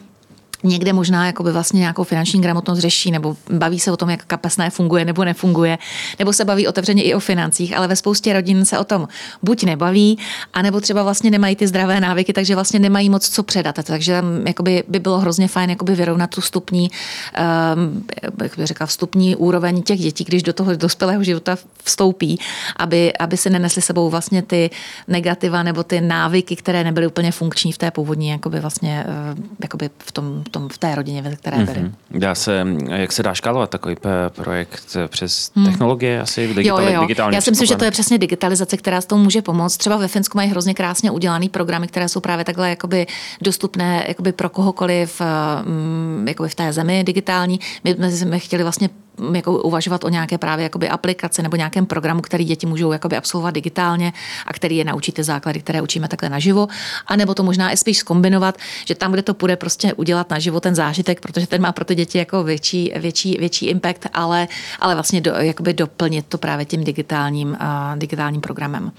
někde 0.65 0.93
možná 0.93 1.27
jakoby 1.27 1.53
vlastně 1.53 1.81
nějakou 1.81 2.05
finanční 2.05 2.41
gramotnost 2.41 2.79
řeší 2.79 3.11
nebo 3.11 3.37
baví 3.51 3.81
se 3.81 3.93
o 3.93 3.97
tom, 3.97 4.11
jak 4.11 4.25
kapesné 4.25 4.71
funguje 4.71 5.05
nebo 5.05 5.25
nefunguje, 5.25 5.79
nebo 6.19 6.33
se 6.33 6.45
baví 6.45 6.69
otevřeně 6.69 7.03
i 7.03 7.15
o 7.15 7.21
financích, 7.21 7.77
ale 7.77 7.89
ve 7.89 7.97
spoustě 7.97 8.33
rodin 8.33 8.65
se 8.65 8.79
o 8.79 8.85
tom 8.85 9.09
buď 9.43 9.65
nebaví, 9.65 10.19
anebo 10.53 10.81
třeba 10.81 11.03
vlastně 11.03 11.31
nemají 11.31 11.57
ty 11.57 11.67
zdravé 11.67 12.01
návyky, 12.01 12.33
takže 12.33 12.55
vlastně 12.55 12.79
nemají 12.79 13.11
moc 13.11 13.29
co 13.29 13.43
předat. 13.43 13.79
Takže 13.85 14.25
tam 14.25 14.47
jakoby 14.47 14.85
by 14.89 14.99
bylo 14.99 15.19
hrozně 15.19 15.49
fajn 15.49 15.71
jakoby 15.71 15.95
vyrovnat 15.95 16.31
tu 16.31 16.41
stupní, 16.41 16.91
um, 16.91 18.05
jak 18.23 18.57
bych 18.57 18.67
řekla, 18.67 18.87
vstupní 18.87 19.37
úroveň 19.37 19.83
těch 19.83 20.01
dětí, 20.01 20.25
když 20.25 20.43
do 20.43 20.53
toho 20.53 20.77
dospělého 20.77 21.25
života 21.25 21.57
vstoupí, 21.85 22.41
aby, 22.77 23.13
aby 23.13 23.37
si 23.37 23.51
nenesli 23.51 23.83
sebou 23.83 24.11
vlastně 24.11 24.43
ty 24.43 24.71
negativa 25.09 25.63
nebo 25.63 25.83
ty 25.83 26.01
návyky, 26.01 26.57
které 26.57 26.85
nebyly 26.85 27.07
úplně 27.07 27.33
funkční 27.33 27.73
v 27.73 27.79
té 27.79 27.91
původní, 27.91 28.29
jakoby 28.29 28.61
vlastně, 28.61 29.05
uh, 29.07 29.45
jakoby 29.63 29.91
v 29.99 30.13
tom 30.13 30.45
tom, 30.55 30.69
v 30.69 30.79
té 30.79 30.95
rodině, 30.95 31.23
ve 31.23 31.37
které 31.37 31.57
byli. 31.65 31.79
Mm-hmm. 31.79 32.19
Dá 32.19 32.35
se, 32.35 32.67
jak 32.89 33.13
se 33.13 33.23
dá 33.23 33.35
škálovat 33.35 33.71
takový 33.71 33.97
projekt 34.29 34.97
přes 35.09 35.51
hmm. 35.57 35.67
technologie 35.67 36.21
asi? 36.21 36.55
Digitali, 36.55 36.85
jo, 36.85 36.91
jo, 36.91 36.95
jo. 36.95 37.01
Digitální 37.01 37.35
Já 37.35 37.41
si 37.41 37.51
myslím, 37.51 37.67
že 37.67 37.77
to 37.77 37.85
je 37.85 37.91
přesně 37.91 38.19
digitalizace, 38.19 38.77
která 38.77 39.01
s 39.01 39.07
tou 39.07 39.17
může 39.17 39.43
pomoct. 39.43 39.77
Třeba 39.77 39.97
ve 39.97 40.09
Finsku 40.09 40.39
mají 40.39 40.51
hrozně 40.51 40.75
krásně 40.75 41.11
udělané 41.11 41.49
programy, 41.49 41.89
které 41.89 42.09
jsou 42.09 42.21
právě 42.21 42.45
takhle 42.45 42.71
jakoby 42.71 43.07
dostupné 43.43 44.05
jakoby 44.09 44.33
pro 44.33 44.49
kohokoliv 44.49 45.23
mm, 45.65 46.25
jakoby 46.29 46.49
v 46.49 46.55
té 46.55 46.73
zemi 46.73 47.05
digitální. 47.05 47.61
My 47.85 48.13
jsme 48.13 48.39
chtěli 48.39 48.63
vlastně 48.63 48.89
jako 49.35 49.63
uvažovat 49.63 50.05
o 50.05 50.09
nějaké 50.09 50.39
právě 50.39 50.63
jakoby 50.63 50.89
aplikaci 50.89 51.43
nebo 51.43 51.57
nějakém 51.57 51.87
programu, 51.87 52.21
který 52.21 52.45
děti 52.45 52.67
můžou 52.67 52.93
jakoby 52.93 53.17
absolvovat 53.17 53.55
digitálně 53.55 54.13
a 54.47 54.53
který 54.53 54.77
je 54.77 54.85
naučí 54.85 55.13
ty 55.13 55.25
základy, 55.25 55.61
které 55.61 55.83
učíme 55.83 56.09
takhle 56.09 56.29
naživo. 56.29 56.69
A 57.07 57.17
nebo 57.17 57.35
to 57.35 57.43
možná 57.43 57.73
i 57.73 57.77
spíš 57.77 57.99
zkombinovat, 57.99 58.59
že 58.85 58.95
tam, 58.95 59.13
kde 59.13 59.23
to 59.23 59.35
půjde 59.35 59.57
prostě 59.57 59.95
udělat 59.95 60.31
naživo 60.31 60.61
ten 60.61 60.75
zážitek, 60.75 61.21
protože 61.21 61.47
ten 61.47 61.63
má 61.63 61.73
pro 61.73 61.85
ty 61.85 61.95
děti 61.95 62.19
jako 62.19 62.45
větší, 62.45 62.93
větší, 62.97 63.37
větší 63.39 63.67
impact, 63.67 64.07
ale, 64.15 64.49
ale 64.81 64.95
vlastně 64.95 65.21
do, 65.21 65.31
jakoby 65.31 65.75
doplnit 65.75 66.27
to 66.29 66.39
právě 66.39 66.65
tím 66.65 66.85
digitálním, 66.85 67.49
uh, 67.51 67.99
digitálním 67.99 68.41
programem. 68.41 68.93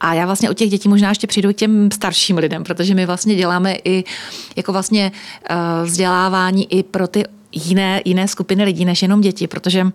A 0.00 0.14
já 0.14 0.26
vlastně 0.26 0.50
o 0.50 0.54
těch 0.54 0.70
dětí 0.70 0.88
možná 0.88 1.08
ještě 1.08 1.26
přijdu 1.26 1.52
k 1.52 1.56
těm 1.56 1.90
starším 1.90 2.38
lidem, 2.38 2.64
protože 2.64 2.94
my 2.94 3.06
vlastně 3.06 3.34
děláme 3.34 3.76
i 3.84 4.04
jako 4.56 4.72
vlastně 4.72 5.12
uh, 5.50 5.86
vzdělávání 5.86 6.72
i 6.72 6.82
pro 6.82 7.08
ty 7.08 7.24
jiné, 7.52 8.02
jiné 8.04 8.28
skupiny 8.28 8.64
lidí 8.64 8.84
než 8.84 9.02
jenom 9.02 9.20
děti, 9.20 9.46
protože 9.46 9.86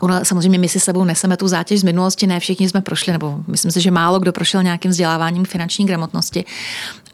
Ono, 0.00 0.24
samozřejmě 0.24 0.58
my 0.58 0.68
si 0.68 0.80
sebou 0.80 1.04
neseme 1.04 1.36
tu 1.36 1.48
zátěž 1.48 1.80
z 1.80 1.82
minulosti, 1.82 2.26
ne 2.26 2.40
všichni 2.40 2.68
jsme 2.68 2.80
prošli, 2.80 3.12
nebo 3.12 3.38
myslím 3.46 3.72
si, 3.72 3.80
že 3.80 3.90
málo 3.90 4.20
kdo 4.20 4.32
prošel 4.32 4.62
nějakým 4.62 4.90
vzděláváním 4.90 5.44
finanční 5.44 5.86
gramotnosti. 5.86 6.44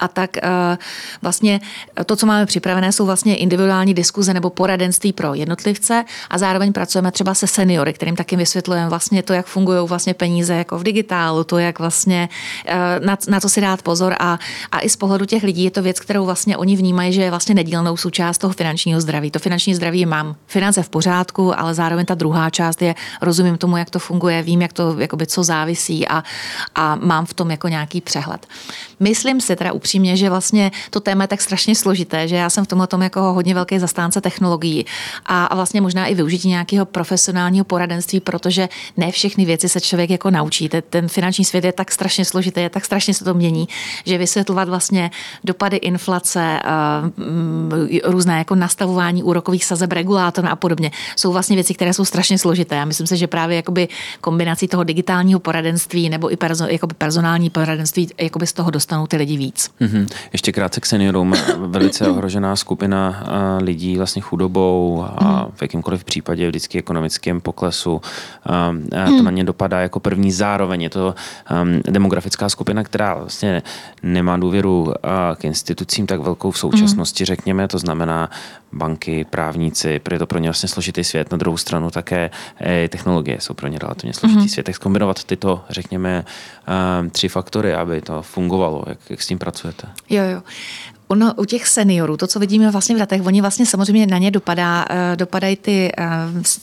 A 0.00 0.09
tak 0.09 0.37
eh, 0.37 0.78
vlastně 1.23 1.61
to, 2.07 2.16
co 2.16 2.26
máme 2.26 2.47
připravené, 2.47 2.92
jsou 2.92 3.07
vlastně 3.07 3.37
individuální 3.37 3.95
diskuze 3.95 4.35
nebo 4.35 4.50
poradenství 4.50 5.12
pro 5.12 5.35
jednotlivce 5.35 6.04
a 6.30 6.38
zároveň 6.38 6.73
pracujeme 6.73 7.12
třeba 7.12 7.35
se 7.35 7.47
seniory, 7.47 7.92
kterým 7.92 8.16
taky 8.16 8.37
vysvětlujeme 8.37 8.88
vlastně 8.88 9.23
to, 9.23 9.33
jak 9.33 9.47
fungují 9.47 9.88
vlastně 9.88 10.14
peníze 10.14 10.54
jako 10.54 10.78
v 10.78 10.83
digitálu, 10.83 11.45
to, 11.45 11.59
jak 11.59 11.78
vlastně 11.78 12.28
eh, 12.66 13.00
na, 13.04 13.16
na 13.28 13.40
co 13.40 13.49
si 13.49 13.61
dát 13.61 13.83
pozor 13.83 14.14
a, 14.21 14.38
a 14.73 14.80
i 14.80 14.88
z 14.88 14.97
pohledu 14.97 15.25
těch 15.25 15.42
lidí 15.42 15.64
je 15.64 15.71
to 15.71 15.83
věc, 15.83 16.00
kterou 16.00 16.25
vlastně 16.25 16.57
oni 16.57 16.76
vnímají, 16.76 17.12
že 17.12 17.23
je 17.23 17.30
vlastně 17.30 17.54
nedílnou 17.54 17.97
součást 17.97 18.38
toho 18.38 18.52
finančního 18.52 19.00
zdraví. 19.00 19.30
To 19.30 19.38
finanční 19.38 19.75
zdraví 19.75 20.07
mám 20.07 20.37
finance 20.47 20.83
v 20.83 20.88
pořádku, 20.88 21.59
ale 21.59 21.75
zároveň 21.75 22.07
ta 22.07 22.14
druhá 22.14 22.50
část 22.50 22.83
je, 22.83 22.95
rozumím 23.23 23.59
tomu, 23.59 23.76
jak 23.76 23.90
to 23.90 23.99
funguje, 23.99 24.42
vím, 24.42 24.62
jak 24.62 24.73
to, 24.73 24.99
jakoby, 24.99 25.26
co 25.26 25.42
závisí 25.42 26.09
a, 26.09 26.25
a 26.75 26.95
mám 26.97 27.26
v 27.26 27.35
tom 27.35 27.50
jako 27.50 27.69
nějaký 27.69 28.00
přehled. 28.00 28.47
Myslím 29.00 29.40
si 29.40 29.57
teda 29.57 29.73
upřímně, 29.73 29.89
že 30.16 30.30
vlastně 30.30 30.70
to 30.90 31.00
téma 31.00 31.25
je 31.25 31.28
tak 31.28 31.40
strašně 31.40 31.75
složité, 31.75 32.28
že 32.28 32.37
já 32.37 32.50
jsem 32.50 32.64
v 32.64 32.68
tomhle 32.68 32.87
tom 32.87 33.02
jako 33.02 33.20
hodně 33.20 33.54
velký 33.54 33.78
zastánce 33.78 34.20
technologií 34.20 34.87
a, 35.26 35.44
a 35.44 35.54
vlastně 35.54 35.80
možná 35.80 36.06
i 36.06 36.14
využití 36.14 36.49
nějakého 36.49 36.87
profesionálního 36.87 37.64
poradenství, 37.64 38.20
protože 38.20 38.68
ne 38.97 39.12
všechny 39.12 39.44
věci 39.44 39.68
se 39.68 39.80
člověk 39.80 40.11
jako 40.11 40.30
naučí. 40.30 40.68
Ten, 40.68 41.09
finanční 41.09 41.44
svět 41.44 41.64
je 41.64 41.73
tak 41.73 41.92
strašně 41.92 42.25
složitý, 42.25 42.61
je 42.61 42.70
tak 42.70 42.85
strašně 42.85 43.14
se 43.14 43.25
to 43.25 43.35
mění, 43.35 43.68
že 44.06 44.18
vysvětlovat 44.18 44.68
vlastně 44.68 45.11
dopady 45.44 45.76
inflace, 45.76 46.61
uh, 46.64 48.12
různé 48.12 48.38
jako 48.38 48.54
nastavování 48.54 49.23
úrokových 49.23 49.64
sazeb 49.64 49.92
regulátorů 49.92 50.49
a 50.49 50.56
podobně, 50.56 50.90
jsou 51.16 51.32
vlastně 51.32 51.56
věci, 51.56 51.75
které 51.75 51.92
jsou 51.92 52.04
strašně 52.04 52.38
složité. 52.38 52.80
A 52.80 52.85
myslím 52.85 53.06
si, 53.06 53.16
že 53.16 53.26
právě 53.26 53.56
jakoby 53.56 53.88
kombinací 54.20 54.68
toho 54.68 54.85
digitálního 54.85 55.40
poradenství 55.40 56.09
nebo 56.09 56.32
i 56.32 56.37
perso, 56.37 56.66
jakoby 56.66 56.94
personální 56.94 57.50
poradenství 57.50 58.11
jakoby 58.20 58.47
z 58.47 58.52
toho 58.52 58.70
dostanou 58.70 59.06
ty 59.06 59.16
lidi 59.16 59.37
víc. 59.37 59.70
Mm-hmm. 59.80 60.06
Ještě 60.32 60.52
krátce 60.52 60.80
k 60.80 60.87
seniorům. 60.87 61.34
Velice 61.56 62.08
ohrožená 62.08 62.56
skupina 62.56 63.25
lidí 63.60 63.96
vlastně 63.96 64.22
chudobou 64.22 65.06
a 65.16 65.44
mm. 65.44 65.52
v 65.54 65.62
jakýmkoliv 65.62 66.04
případě 66.04 66.49
vždycky 66.49 66.78
ekonomickém 66.78 67.40
poklesu. 67.40 68.00
To 69.06 69.12
mm. 69.12 69.25
na 69.25 69.30
ně 69.30 69.44
dopadá 69.44 69.80
jako 69.80 70.00
první. 70.00 70.32
Zároveň 70.32 70.82
je 70.82 70.90
to 70.90 71.14
demografická 71.90 72.49
skupina, 72.49 72.84
která 72.84 73.14
vlastně 73.14 73.62
nemá 74.02 74.37
důvěru 74.37 74.94
k 75.37 75.44
institucím 75.44 76.06
tak 76.06 76.20
velkou 76.20 76.50
v 76.50 76.58
současnosti, 76.58 77.22
mm. 77.22 77.26
řekněme. 77.26 77.68
To 77.68 77.78
znamená 77.78 78.30
banky, 78.72 79.24
právníci, 79.24 79.98
protože 79.98 80.14
je 80.14 80.18
to 80.18 80.26
pro 80.26 80.38
ně 80.38 80.48
vlastně 80.48 80.68
složitý 80.68 81.04
svět. 81.04 81.30
Na 81.30 81.36
druhou 81.36 81.56
stranu 81.56 81.90
také 81.90 82.30
eh, 82.60 82.88
technologie 82.88 83.40
jsou 83.40 83.54
pro 83.54 83.68
ně 83.68 83.78
relativně 83.78 84.14
složitý 84.14 84.40
mm-hmm. 84.40 84.52
svět. 84.52 84.68
Jak 84.68 84.76
zkombinovat 84.76 85.24
tyto, 85.24 85.64
řekněme, 85.70 86.24
tři 87.12 87.28
faktory, 87.28 87.74
aby 87.74 88.00
to 88.00 88.22
fungovalo? 88.22 88.84
Jak, 88.86 88.98
jak 89.10 89.22
s 89.22 89.26
tím 89.26 89.38
pracujete? 89.38 89.88
Jo, 90.10 90.24
jo. 90.24 90.42
Ono 91.12 91.34
u 91.34 91.44
těch 91.44 91.68
seniorů, 91.68 92.16
to, 92.16 92.26
co 92.26 92.38
vidíme 92.38 92.70
vlastně 92.70 92.96
v 92.96 92.98
datech, 92.98 93.26
oni 93.26 93.40
vlastně 93.40 93.66
samozřejmě 93.66 94.06
na 94.06 94.18
ně 94.18 94.30
dopadá, 94.30 94.84
eh, 94.90 95.16
dopadají 95.16 95.56
ty 95.56 95.92
eh, 95.98 96.04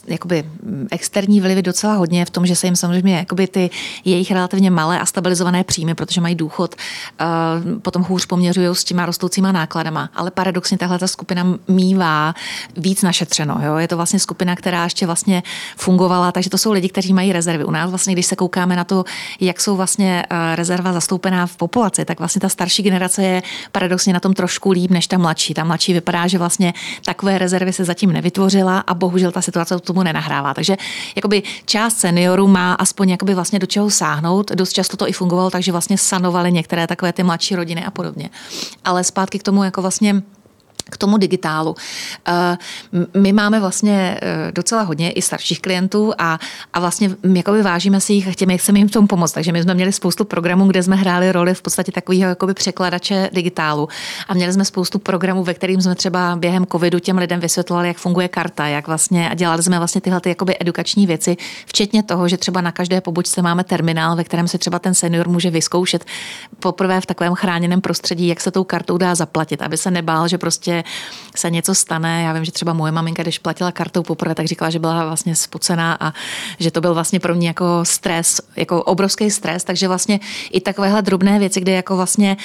jakoby 0.06 0.44
externí 0.90 1.40
vlivy 1.40 1.62
docela 1.62 1.94
hodně 1.94 2.24
v 2.24 2.30
tom, 2.30 2.46
že 2.46 2.56
se 2.56 2.66
jim 2.66 2.76
samozřejmě 2.76 3.16
jakoby 3.16 3.46
ty 3.46 3.70
jejich 4.04 4.30
relativně 4.30 4.70
malé 4.70 5.00
a 5.00 5.06
stabilizované 5.06 5.64
příjmy, 5.64 5.94
protože 5.94 6.20
mají 6.20 6.34
důchod, 6.34 6.74
eh, 7.20 7.24
potom 7.82 8.02
hůř 8.02 8.26
poměřují 8.26 8.68
s 8.72 8.84
těma 8.84 9.06
rostoucíma 9.06 9.52
nákladama. 9.52 10.10
Ale 10.14 10.30
paradoxně 10.30 10.78
tahle 10.78 10.98
ta 10.98 11.06
skupina 11.06 11.58
mívá 11.68 12.34
víc 12.76 13.02
našetřeno. 13.02 13.60
Jo? 13.62 13.76
Je 13.76 13.88
to 13.88 13.96
vlastně 13.96 14.18
skupina, 14.18 14.56
která 14.56 14.84
ještě 14.84 15.06
vlastně 15.06 15.42
fungovala, 15.76 16.32
takže 16.32 16.50
to 16.50 16.58
jsou 16.58 16.72
lidi, 16.72 16.88
kteří 16.88 17.12
mají 17.12 17.32
rezervy. 17.32 17.64
U 17.64 17.70
nás 17.70 17.90
vlastně, 17.90 18.12
když 18.12 18.26
se 18.26 18.36
koukáme 18.36 18.76
na 18.76 18.84
to, 18.84 19.04
jak 19.40 19.60
jsou 19.60 19.76
vlastně 19.76 20.24
rezerva 20.54 20.92
zastoupená 20.92 21.46
v 21.46 21.56
populaci, 21.56 22.04
tak 22.04 22.18
vlastně 22.18 22.40
ta 22.40 22.48
starší 22.48 22.82
generace 22.82 23.22
je 23.22 23.42
paradoxně 23.72 24.12
na 24.12 24.20
tom 24.20 24.34
trošku 24.38 24.70
líp 24.70 24.90
než 24.90 25.06
ta 25.06 25.18
mladší. 25.18 25.54
Ta 25.54 25.64
mladší 25.64 25.92
vypadá, 25.92 26.26
že 26.26 26.38
vlastně 26.38 26.74
takové 27.04 27.38
rezervy 27.38 27.72
se 27.72 27.84
zatím 27.84 28.12
nevytvořila 28.12 28.78
a 28.86 28.94
bohužel 28.94 29.32
ta 29.32 29.42
situace 29.42 29.78
tomu 29.78 30.02
nenahrává. 30.02 30.54
Takže 30.54 30.76
jakoby 31.16 31.42
část 31.64 31.98
seniorů 31.98 32.48
má 32.48 32.74
aspoň 32.74 33.10
jakoby 33.10 33.34
vlastně 33.34 33.58
do 33.58 33.66
čeho 33.66 33.90
sáhnout. 33.90 34.50
Dost 34.54 34.72
často 34.72 34.96
to 34.96 35.08
i 35.08 35.12
fungovalo, 35.12 35.50
takže 35.50 35.72
vlastně 35.72 35.98
sanovali 35.98 36.52
některé 36.52 36.86
takové 36.86 37.12
ty 37.12 37.22
mladší 37.22 37.56
rodiny 37.56 37.84
a 37.84 37.90
podobně. 37.90 38.30
Ale 38.84 39.04
zpátky 39.04 39.38
k 39.38 39.42
tomu 39.42 39.64
jako 39.64 39.82
vlastně 39.82 40.22
k 40.90 40.96
tomu 40.96 41.18
digitálu. 41.18 41.76
Eh, 42.28 42.58
my 43.14 43.32
máme 43.32 43.60
vlastně 43.60 44.18
eh, 44.22 44.52
docela 44.52 44.82
hodně 44.82 45.10
i 45.10 45.22
starších 45.22 45.60
klientů 45.60 46.12
a, 46.18 46.38
a 46.72 46.80
vlastně 46.80 47.10
jakoby 47.34 47.62
vážíme 47.62 48.00
si 48.00 48.12
jich 48.12 48.28
a 48.28 48.30
chtěme, 48.30 48.56
chceme 48.56 48.78
jim 48.78 48.88
v 48.88 48.92
tom 48.92 49.06
pomoct. 49.06 49.32
Takže 49.32 49.52
my 49.52 49.62
jsme 49.62 49.74
měli 49.74 49.92
spoustu 49.92 50.24
programů, 50.24 50.66
kde 50.66 50.82
jsme 50.82 50.96
hráli 50.96 51.32
roli 51.32 51.54
v 51.54 51.62
podstatě 51.62 51.92
takového 51.92 52.28
jakoby 52.28 52.54
překladače 52.54 53.30
digitálu. 53.32 53.88
A 54.28 54.34
měli 54.34 54.52
jsme 54.52 54.64
spoustu 54.64 54.98
programů, 54.98 55.44
ve 55.44 55.54
kterým 55.54 55.80
jsme 55.80 55.94
třeba 55.94 56.36
během 56.36 56.66
covidu 56.66 56.98
těm 56.98 57.18
lidem 57.18 57.40
vysvětlovali, 57.40 57.88
jak 57.88 57.96
funguje 57.96 58.28
karta, 58.28 58.66
jak 58.66 58.86
vlastně 58.86 59.30
a 59.30 59.34
dělali 59.34 59.62
jsme 59.62 59.78
vlastně 59.78 60.00
tyhle 60.00 60.20
ty 60.20 60.28
jakoby 60.28 60.56
edukační 60.60 61.06
věci, 61.06 61.36
včetně 61.66 62.02
toho, 62.02 62.28
že 62.28 62.36
třeba 62.36 62.60
na 62.60 62.72
každé 62.72 63.00
pobočce 63.00 63.42
máme 63.42 63.64
terminál, 63.64 64.16
ve 64.16 64.24
kterém 64.24 64.48
se 64.48 64.58
třeba 64.58 64.78
ten 64.78 64.94
senior 64.94 65.28
může 65.28 65.50
vyzkoušet 65.50 66.04
poprvé 66.60 67.00
v 67.00 67.06
takovém 67.06 67.34
chráněném 67.34 67.80
prostředí, 67.80 68.28
jak 68.28 68.40
se 68.40 68.50
tou 68.50 68.64
kartou 68.64 68.98
dá 68.98 69.14
zaplatit, 69.14 69.62
aby 69.62 69.76
se 69.76 69.90
nebál, 69.90 70.28
že 70.28 70.38
prostě 70.38 70.77
se 71.36 71.50
něco 71.50 71.74
stane. 71.74 72.22
Já 72.22 72.32
vím, 72.32 72.44
že 72.44 72.52
třeba 72.52 72.72
moje 72.72 72.92
maminka, 72.92 73.22
když 73.22 73.38
platila 73.38 73.72
kartou 73.72 74.02
poprvé, 74.02 74.34
tak 74.34 74.46
říkala, 74.46 74.70
že 74.70 74.78
byla 74.78 75.04
vlastně 75.04 75.36
spocená 75.36 75.96
a 76.00 76.12
že 76.58 76.70
to 76.70 76.80
byl 76.80 76.94
vlastně 76.94 77.20
pro 77.20 77.34
mě 77.34 77.48
jako 77.48 77.80
stres, 77.82 78.40
jako 78.56 78.82
obrovský 78.82 79.30
stres, 79.30 79.64
takže 79.64 79.88
vlastně 79.88 80.20
i 80.50 80.60
takovéhle 80.60 81.02
drobné 81.02 81.38
věci, 81.38 81.60
kde 81.60 81.72
jako 81.72 81.96
vlastně 81.96 82.36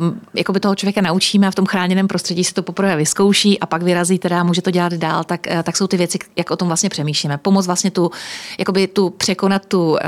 um, 0.00 0.20
jako 0.34 0.52
by 0.52 0.60
toho 0.60 0.74
člověka 0.74 1.00
naučíme 1.00 1.46
a 1.46 1.50
v 1.50 1.54
tom 1.54 1.66
chráněném 1.66 2.08
prostředí 2.08 2.44
se 2.44 2.54
to 2.54 2.62
poprvé 2.62 2.96
vyzkouší 2.96 3.60
a 3.60 3.66
pak 3.66 3.82
vyrazí 3.82 4.18
teda 4.18 4.42
může 4.42 4.62
to 4.62 4.70
dělat 4.70 4.92
dál, 4.92 5.24
tak, 5.24 5.46
eh, 5.46 5.62
tak 5.62 5.76
jsou 5.76 5.86
ty 5.86 5.96
věci, 5.96 6.18
jak 6.36 6.50
o 6.50 6.56
tom 6.56 6.68
vlastně 6.68 6.88
přemýšlíme. 6.88 7.38
Pomoc 7.38 7.66
vlastně 7.66 7.90
tu, 7.90 8.10
jakoby 8.58 8.86
tu 8.86 9.10
překonat 9.10 9.66
tu 9.66 9.90
um, 9.90 9.98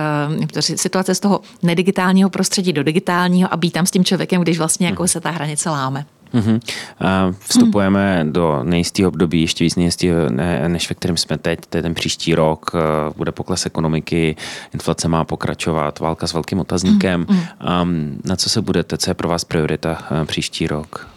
situace 0.77 1.15
z 1.15 1.21
toho 1.21 1.41
nedigitálního 1.63 2.31
prostředí 2.31 2.73
do 2.73 2.83
digitálního 2.83 3.53
a 3.53 3.57
být 3.57 3.71
tam 3.71 3.87
s 3.87 3.91
tím 3.91 4.05
člověkem, 4.05 4.43
když 4.43 4.59
vlastně 4.59 4.87
jako 4.87 5.09
se 5.09 5.21
ta 5.21 5.31
hranice 5.31 5.71
láme. 5.71 6.07
Mm-hmm. 6.35 6.61
Vstupujeme 7.39 8.25
mm. 8.25 8.33
do 8.33 8.61
nejistého 8.63 9.09
období, 9.09 9.41
ještě 9.41 9.65
víc 9.65 9.77
nejistého, 9.77 10.17
než 10.69 10.89
ve 10.89 10.95
kterém 10.95 11.17
jsme 11.17 11.39
teď. 11.39 11.61
To 11.69 11.77
je 11.77 11.83
ten 11.83 11.95
příští 11.95 12.35
rok, 12.35 12.71
bude 13.17 13.33
pokles 13.33 13.67
ekonomiky, 13.67 14.37
inflace 14.75 15.09
má 15.09 15.25
pokračovat, 15.25 15.99
válka 15.99 16.27
s 16.27 16.33
velkým 16.33 16.61
otazníkem. 16.61 17.27
Mm. 17.29 17.39
Um, 17.83 18.21
na 18.25 18.37
co 18.37 18.51
se 18.51 18.63
budete, 18.63 18.99
co 18.99 19.11
je 19.11 19.15
pro 19.15 19.29
vás 19.29 19.45
priorita 19.45 19.99
příští 20.25 20.67
rok? 20.67 21.09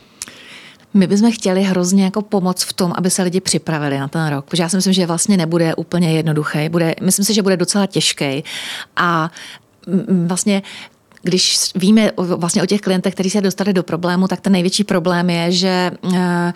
My 0.94 1.08
bychom 1.08 1.32
chtěli 1.32 1.64
hrozně 1.64 2.04
jako 2.04 2.22
pomoc 2.22 2.64
v 2.64 2.74
tom, 2.74 2.94
aby 2.96 3.10
se 3.10 3.24
lidi 3.24 3.42
připravili 3.42 4.00
na 4.00 4.08
ten 4.08 4.28
rok, 4.28 4.46
protože 4.46 4.64
já 4.64 4.70
si 4.70 4.76
myslím, 4.76 4.94
že 4.94 5.06
vlastně 5.06 5.38
nebude 5.38 5.76
úplně 5.76 6.14
jednoduchý. 6.14 6.70
Bude, 6.70 6.96
myslím 7.02 7.26
si, 7.26 7.34
že 7.34 7.42
bude 7.42 7.58
docela 7.58 7.86
těžký. 7.86 8.44
A 8.96 9.32
vlastně 10.26 10.62
když 11.24 11.72
víme 11.76 12.12
vlastně 12.18 12.64
o 12.64 12.66
těch 12.66 12.82
klientech, 12.82 13.14
kteří 13.14 13.30
se 13.30 13.42
dostali 13.42 13.74
do 13.74 13.84
problému, 13.84 14.28
tak 14.28 14.42
ten 14.42 14.54
největší 14.54 14.84
problém 14.84 15.30
je, 15.30 15.52
že 15.52 15.92
eh, 16.16 16.54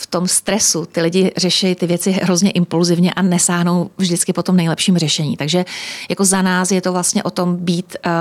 v 0.00 0.06
tom 0.06 0.28
stresu 0.28 0.86
ty 0.86 1.00
lidi 1.00 1.32
řeší 1.36 1.74
ty 1.74 1.86
věci 1.86 2.10
hrozně 2.10 2.50
impulzivně 2.50 3.12
a 3.12 3.22
nesáhnou 3.22 3.90
vždycky 3.98 4.32
po 4.32 4.42
tom 4.42 4.56
nejlepším 4.56 4.98
řešení. 4.98 5.36
Takže 5.36 5.64
jako 6.08 6.24
za 6.24 6.42
nás 6.42 6.70
je 6.70 6.80
to 6.80 6.92
vlastně 6.92 7.22
o 7.22 7.30
tom 7.30 7.56
být 7.56 7.96
uh, 8.06 8.12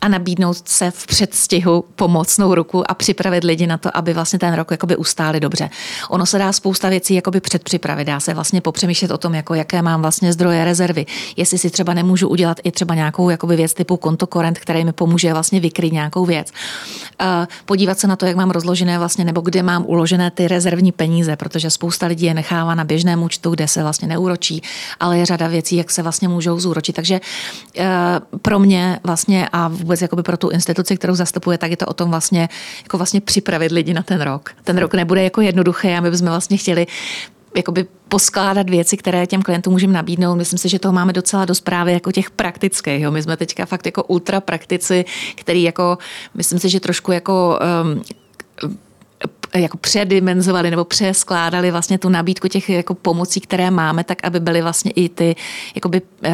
a 0.00 0.08
nabídnout 0.08 0.68
se 0.68 0.90
v 0.90 1.06
předstihu 1.06 1.84
pomocnou 1.94 2.54
ruku 2.54 2.90
a 2.90 2.94
připravit 2.94 3.44
lidi 3.44 3.66
na 3.66 3.78
to, 3.78 3.96
aby 3.96 4.14
vlastně 4.14 4.38
ten 4.38 4.54
rok 4.54 4.70
jakoby 4.70 4.96
ustáli 4.96 5.40
dobře. 5.40 5.70
Ono 6.10 6.26
se 6.26 6.38
dá 6.38 6.52
spousta 6.52 6.88
věcí 6.88 7.14
jakoby 7.14 7.40
předpřipravit, 7.40 8.06
dá 8.06 8.20
se 8.20 8.34
vlastně 8.34 8.60
popřemýšlet 8.60 9.10
o 9.10 9.18
tom, 9.18 9.34
jako 9.34 9.54
jaké 9.54 9.82
mám 9.82 10.02
vlastně 10.02 10.32
zdroje 10.32 10.64
rezervy, 10.64 11.06
jestli 11.36 11.58
si 11.58 11.70
třeba 11.70 11.94
nemůžu 11.94 12.28
udělat 12.28 12.60
i 12.64 12.72
třeba 12.72 12.94
nějakou 12.94 13.30
jakoby 13.30 13.56
věc 13.56 13.74
typu 13.74 13.96
kontokorent, 13.96 14.58
který 14.58 14.84
mi 14.84 14.92
pomůže 14.92 15.32
vlastně 15.32 15.60
vykryt 15.60 15.92
nějakou 15.92 16.24
věc. 16.24 16.50
Uh, 17.20 17.26
podívat 17.64 17.98
se 17.98 18.06
na 18.06 18.16
to, 18.16 18.26
jak 18.26 18.36
mám 18.36 18.50
rozložené 18.50 18.98
vlastně 18.98 19.24
nebo 19.24 19.40
kde 19.40 19.62
mám 19.62 19.84
uložené 19.86 20.30
ty 20.30 20.48
rezervní 20.48 20.92
peníze 20.92 21.27
peníze, 21.28 21.36
protože 21.36 21.70
spousta 21.70 22.06
lidí 22.06 22.26
je 22.26 22.34
nechává 22.34 22.74
na 22.74 22.84
běžném 22.84 23.22
účtu, 23.22 23.50
kde 23.50 23.68
se 23.68 23.82
vlastně 23.82 24.08
neuročí, 24.08 24.62
ale 25.00 25.18
je 25.18 25.26
řada 25.26 25.48
věcí, 25.48 25.76
jak 25.76 25.90
se 25.90 26.02
vlastně 26.02 26.28
můžou 26.28 26.60
zúročit. 26.60 26.96
Takže 26.96 27.20
eh, 27.78 27.86
pro 28.42 28.58
mě 28.58 29.00
vlastně 29.04 29.48
a 29.52 29.68
vůbec 29.68 30.02
jakoby 30.02 30.22
pro 30.22 30.36
tu 30.36 30.50
instituci, 30.50 30.96
kterou 30.96 31.14
zastupuje, 31.14 31.58
tak 31.58 31.70
je 31.70 31.76
to 31.76 31.86
o 31.86 31.94
tom 31.94 32.10
vlastně, 32.10 32.48
jako 32.82 32.96
vlastně 32.96 33.20
připravit 33.20 33.72
lidi 33.72 33.94
na 33.94 34.02
ten 34.02 34.20
rok. 34.20 34.50
Ten 34.64 34.78
rok 34.78 34.94
nebude 34.94 35.22
jako 35.22 35.40
jednoduchý 35.40 35.88
a 35.88 36.00
my 36.00 36.10
bychom 36.10 36.28
vlastně 36.28 36.56
chtěli 36.56 36.86
jakoby 37.56 37.86
poskládat 38.08 38.70
věci, 38.70 38.96
které 38.96 39.26
těm 39.26 39.42
klientům 39.42 39.72
můžeme 39.72 39.92
nabídnout. 39.92 40.36
Myslím 40.36 40.58
si, 40.58 40.68
že 40.68 40.78
toho 40.78 40.92
máme 40.92 41.12
docela 41.12 41.44
dost 41.44 41.60
právě 41.60 41.94
jako 41.94 42.12
těch 42.12 42.30
praktických. 42.30 43.00
Jo. 43.00 43.10
My 43.10 43.22
jsme 43.22 43.36
teďka 43.36 43.66
fakt 43.66 43.86
jako 43.86 44.04
ultra 44.04 44.40
praktici, 44.40 45.04
který 45.34 45.62
jako, 45.62 45.98
myslím 46.34 46.58
si, 46.58 46.68
že 46.68 46.80
trošku 46.80 47.12
jako 47.12 47.58
um, 47.58 48.02
jako 49.54 49.76
předimenzovali 49.76 50.70
nebo 50.70 50.84
přeskládali 50.84 51.70
vlastně 51.70 51.98
tu 51.98 52.08
nabídku 52.08 52.48
těch 52.48 52.68
jako 52.68 52.94
pomocí, 52.94 53.40
které 53.40 53.70
máme, 53.70 54.04
tak 54.04 54.18
aby 54.24 54.40
byly 54.40 54.62
vlastně 54.62 54.90
i 54.90 55.08
ty 55.08 55.36
jakoby, 55.74 56.02
uh, 56.02 56.32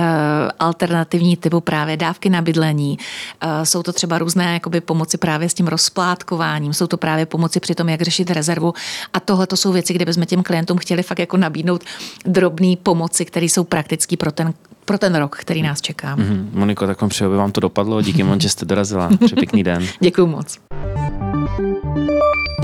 alternativní 0.59 1.37
typu 1.37 1.61
právě 1.61 1.97
dávky 1.97 2.31
na 2.31 2.43
bydlení. 2.43 2.99
Uh, 3.45 3.51
jsou 3.63 3.83
to 3.83 3.93
třeba 3.93 4.19
různé 4.19 4.55
jakoby, 4.55 4.81
pomoci 4.81 5.19
právě 5.19 5.49
s 5.49 5.55
tím 5.55 5.67
rozplátkováním, 5.67 6.73
jsou 6.73 6.87
to 6.87 6.97
právě 6.97 7.27
pomoci 7.27 7.61
při 7.61 7.75
tom, 7.75 7.89
jak 7.89 8.03
řešit 8.03 8.31
rezervu. 8.31 8.75
A 9.13 9.21
tohle 9.21 9.47
to 9.47 9.57
jsou 9.57 9.73
věci, 9.73 9.95
kde 9.95 10.05
bychom 10.05 10.27
těm 10.27 10.43
klientům 10.43 10.79
chtěli 10.79 11.03
fakt 11.03 11.19
jako 11.19 11.37
nabídnout 11.37 11.85
drobné 12.25 12.75
pomoci, 12.83 13.25
které 13.25 13.47
jsou 13.47 13.65
praktické 13.65 14.17
pro 14.17 14.33
ten 14.33 14.55
pro 14.85 14.99
ten 14.99 15.15
rok, 15.15 15.37
který 15.37 15.63
nás 15.63 15.81
čeká. 15.81 16.17
Mm-hmm. 16.17 16.49
Moniko, 16.53 16.87
tak 16.87 17.01
vám 17.01 17.11
přeju, 17.11 17.31
aby 17.31 17.37
vám 17.37 17.53
to 17.53 17.61
dopadlo. 17.61 18.03
Díky 18.03 18.23
moc, 18.23 18.41
že 18.41 18.49
jste 18.49 18.65
dorazila. 18.65 19.09
Přeji 19.09 19.35
pěkný 19.35 19.63
den. 19.65 19.87
Děkuji 20.01 20.27
moc. 20.27 20.59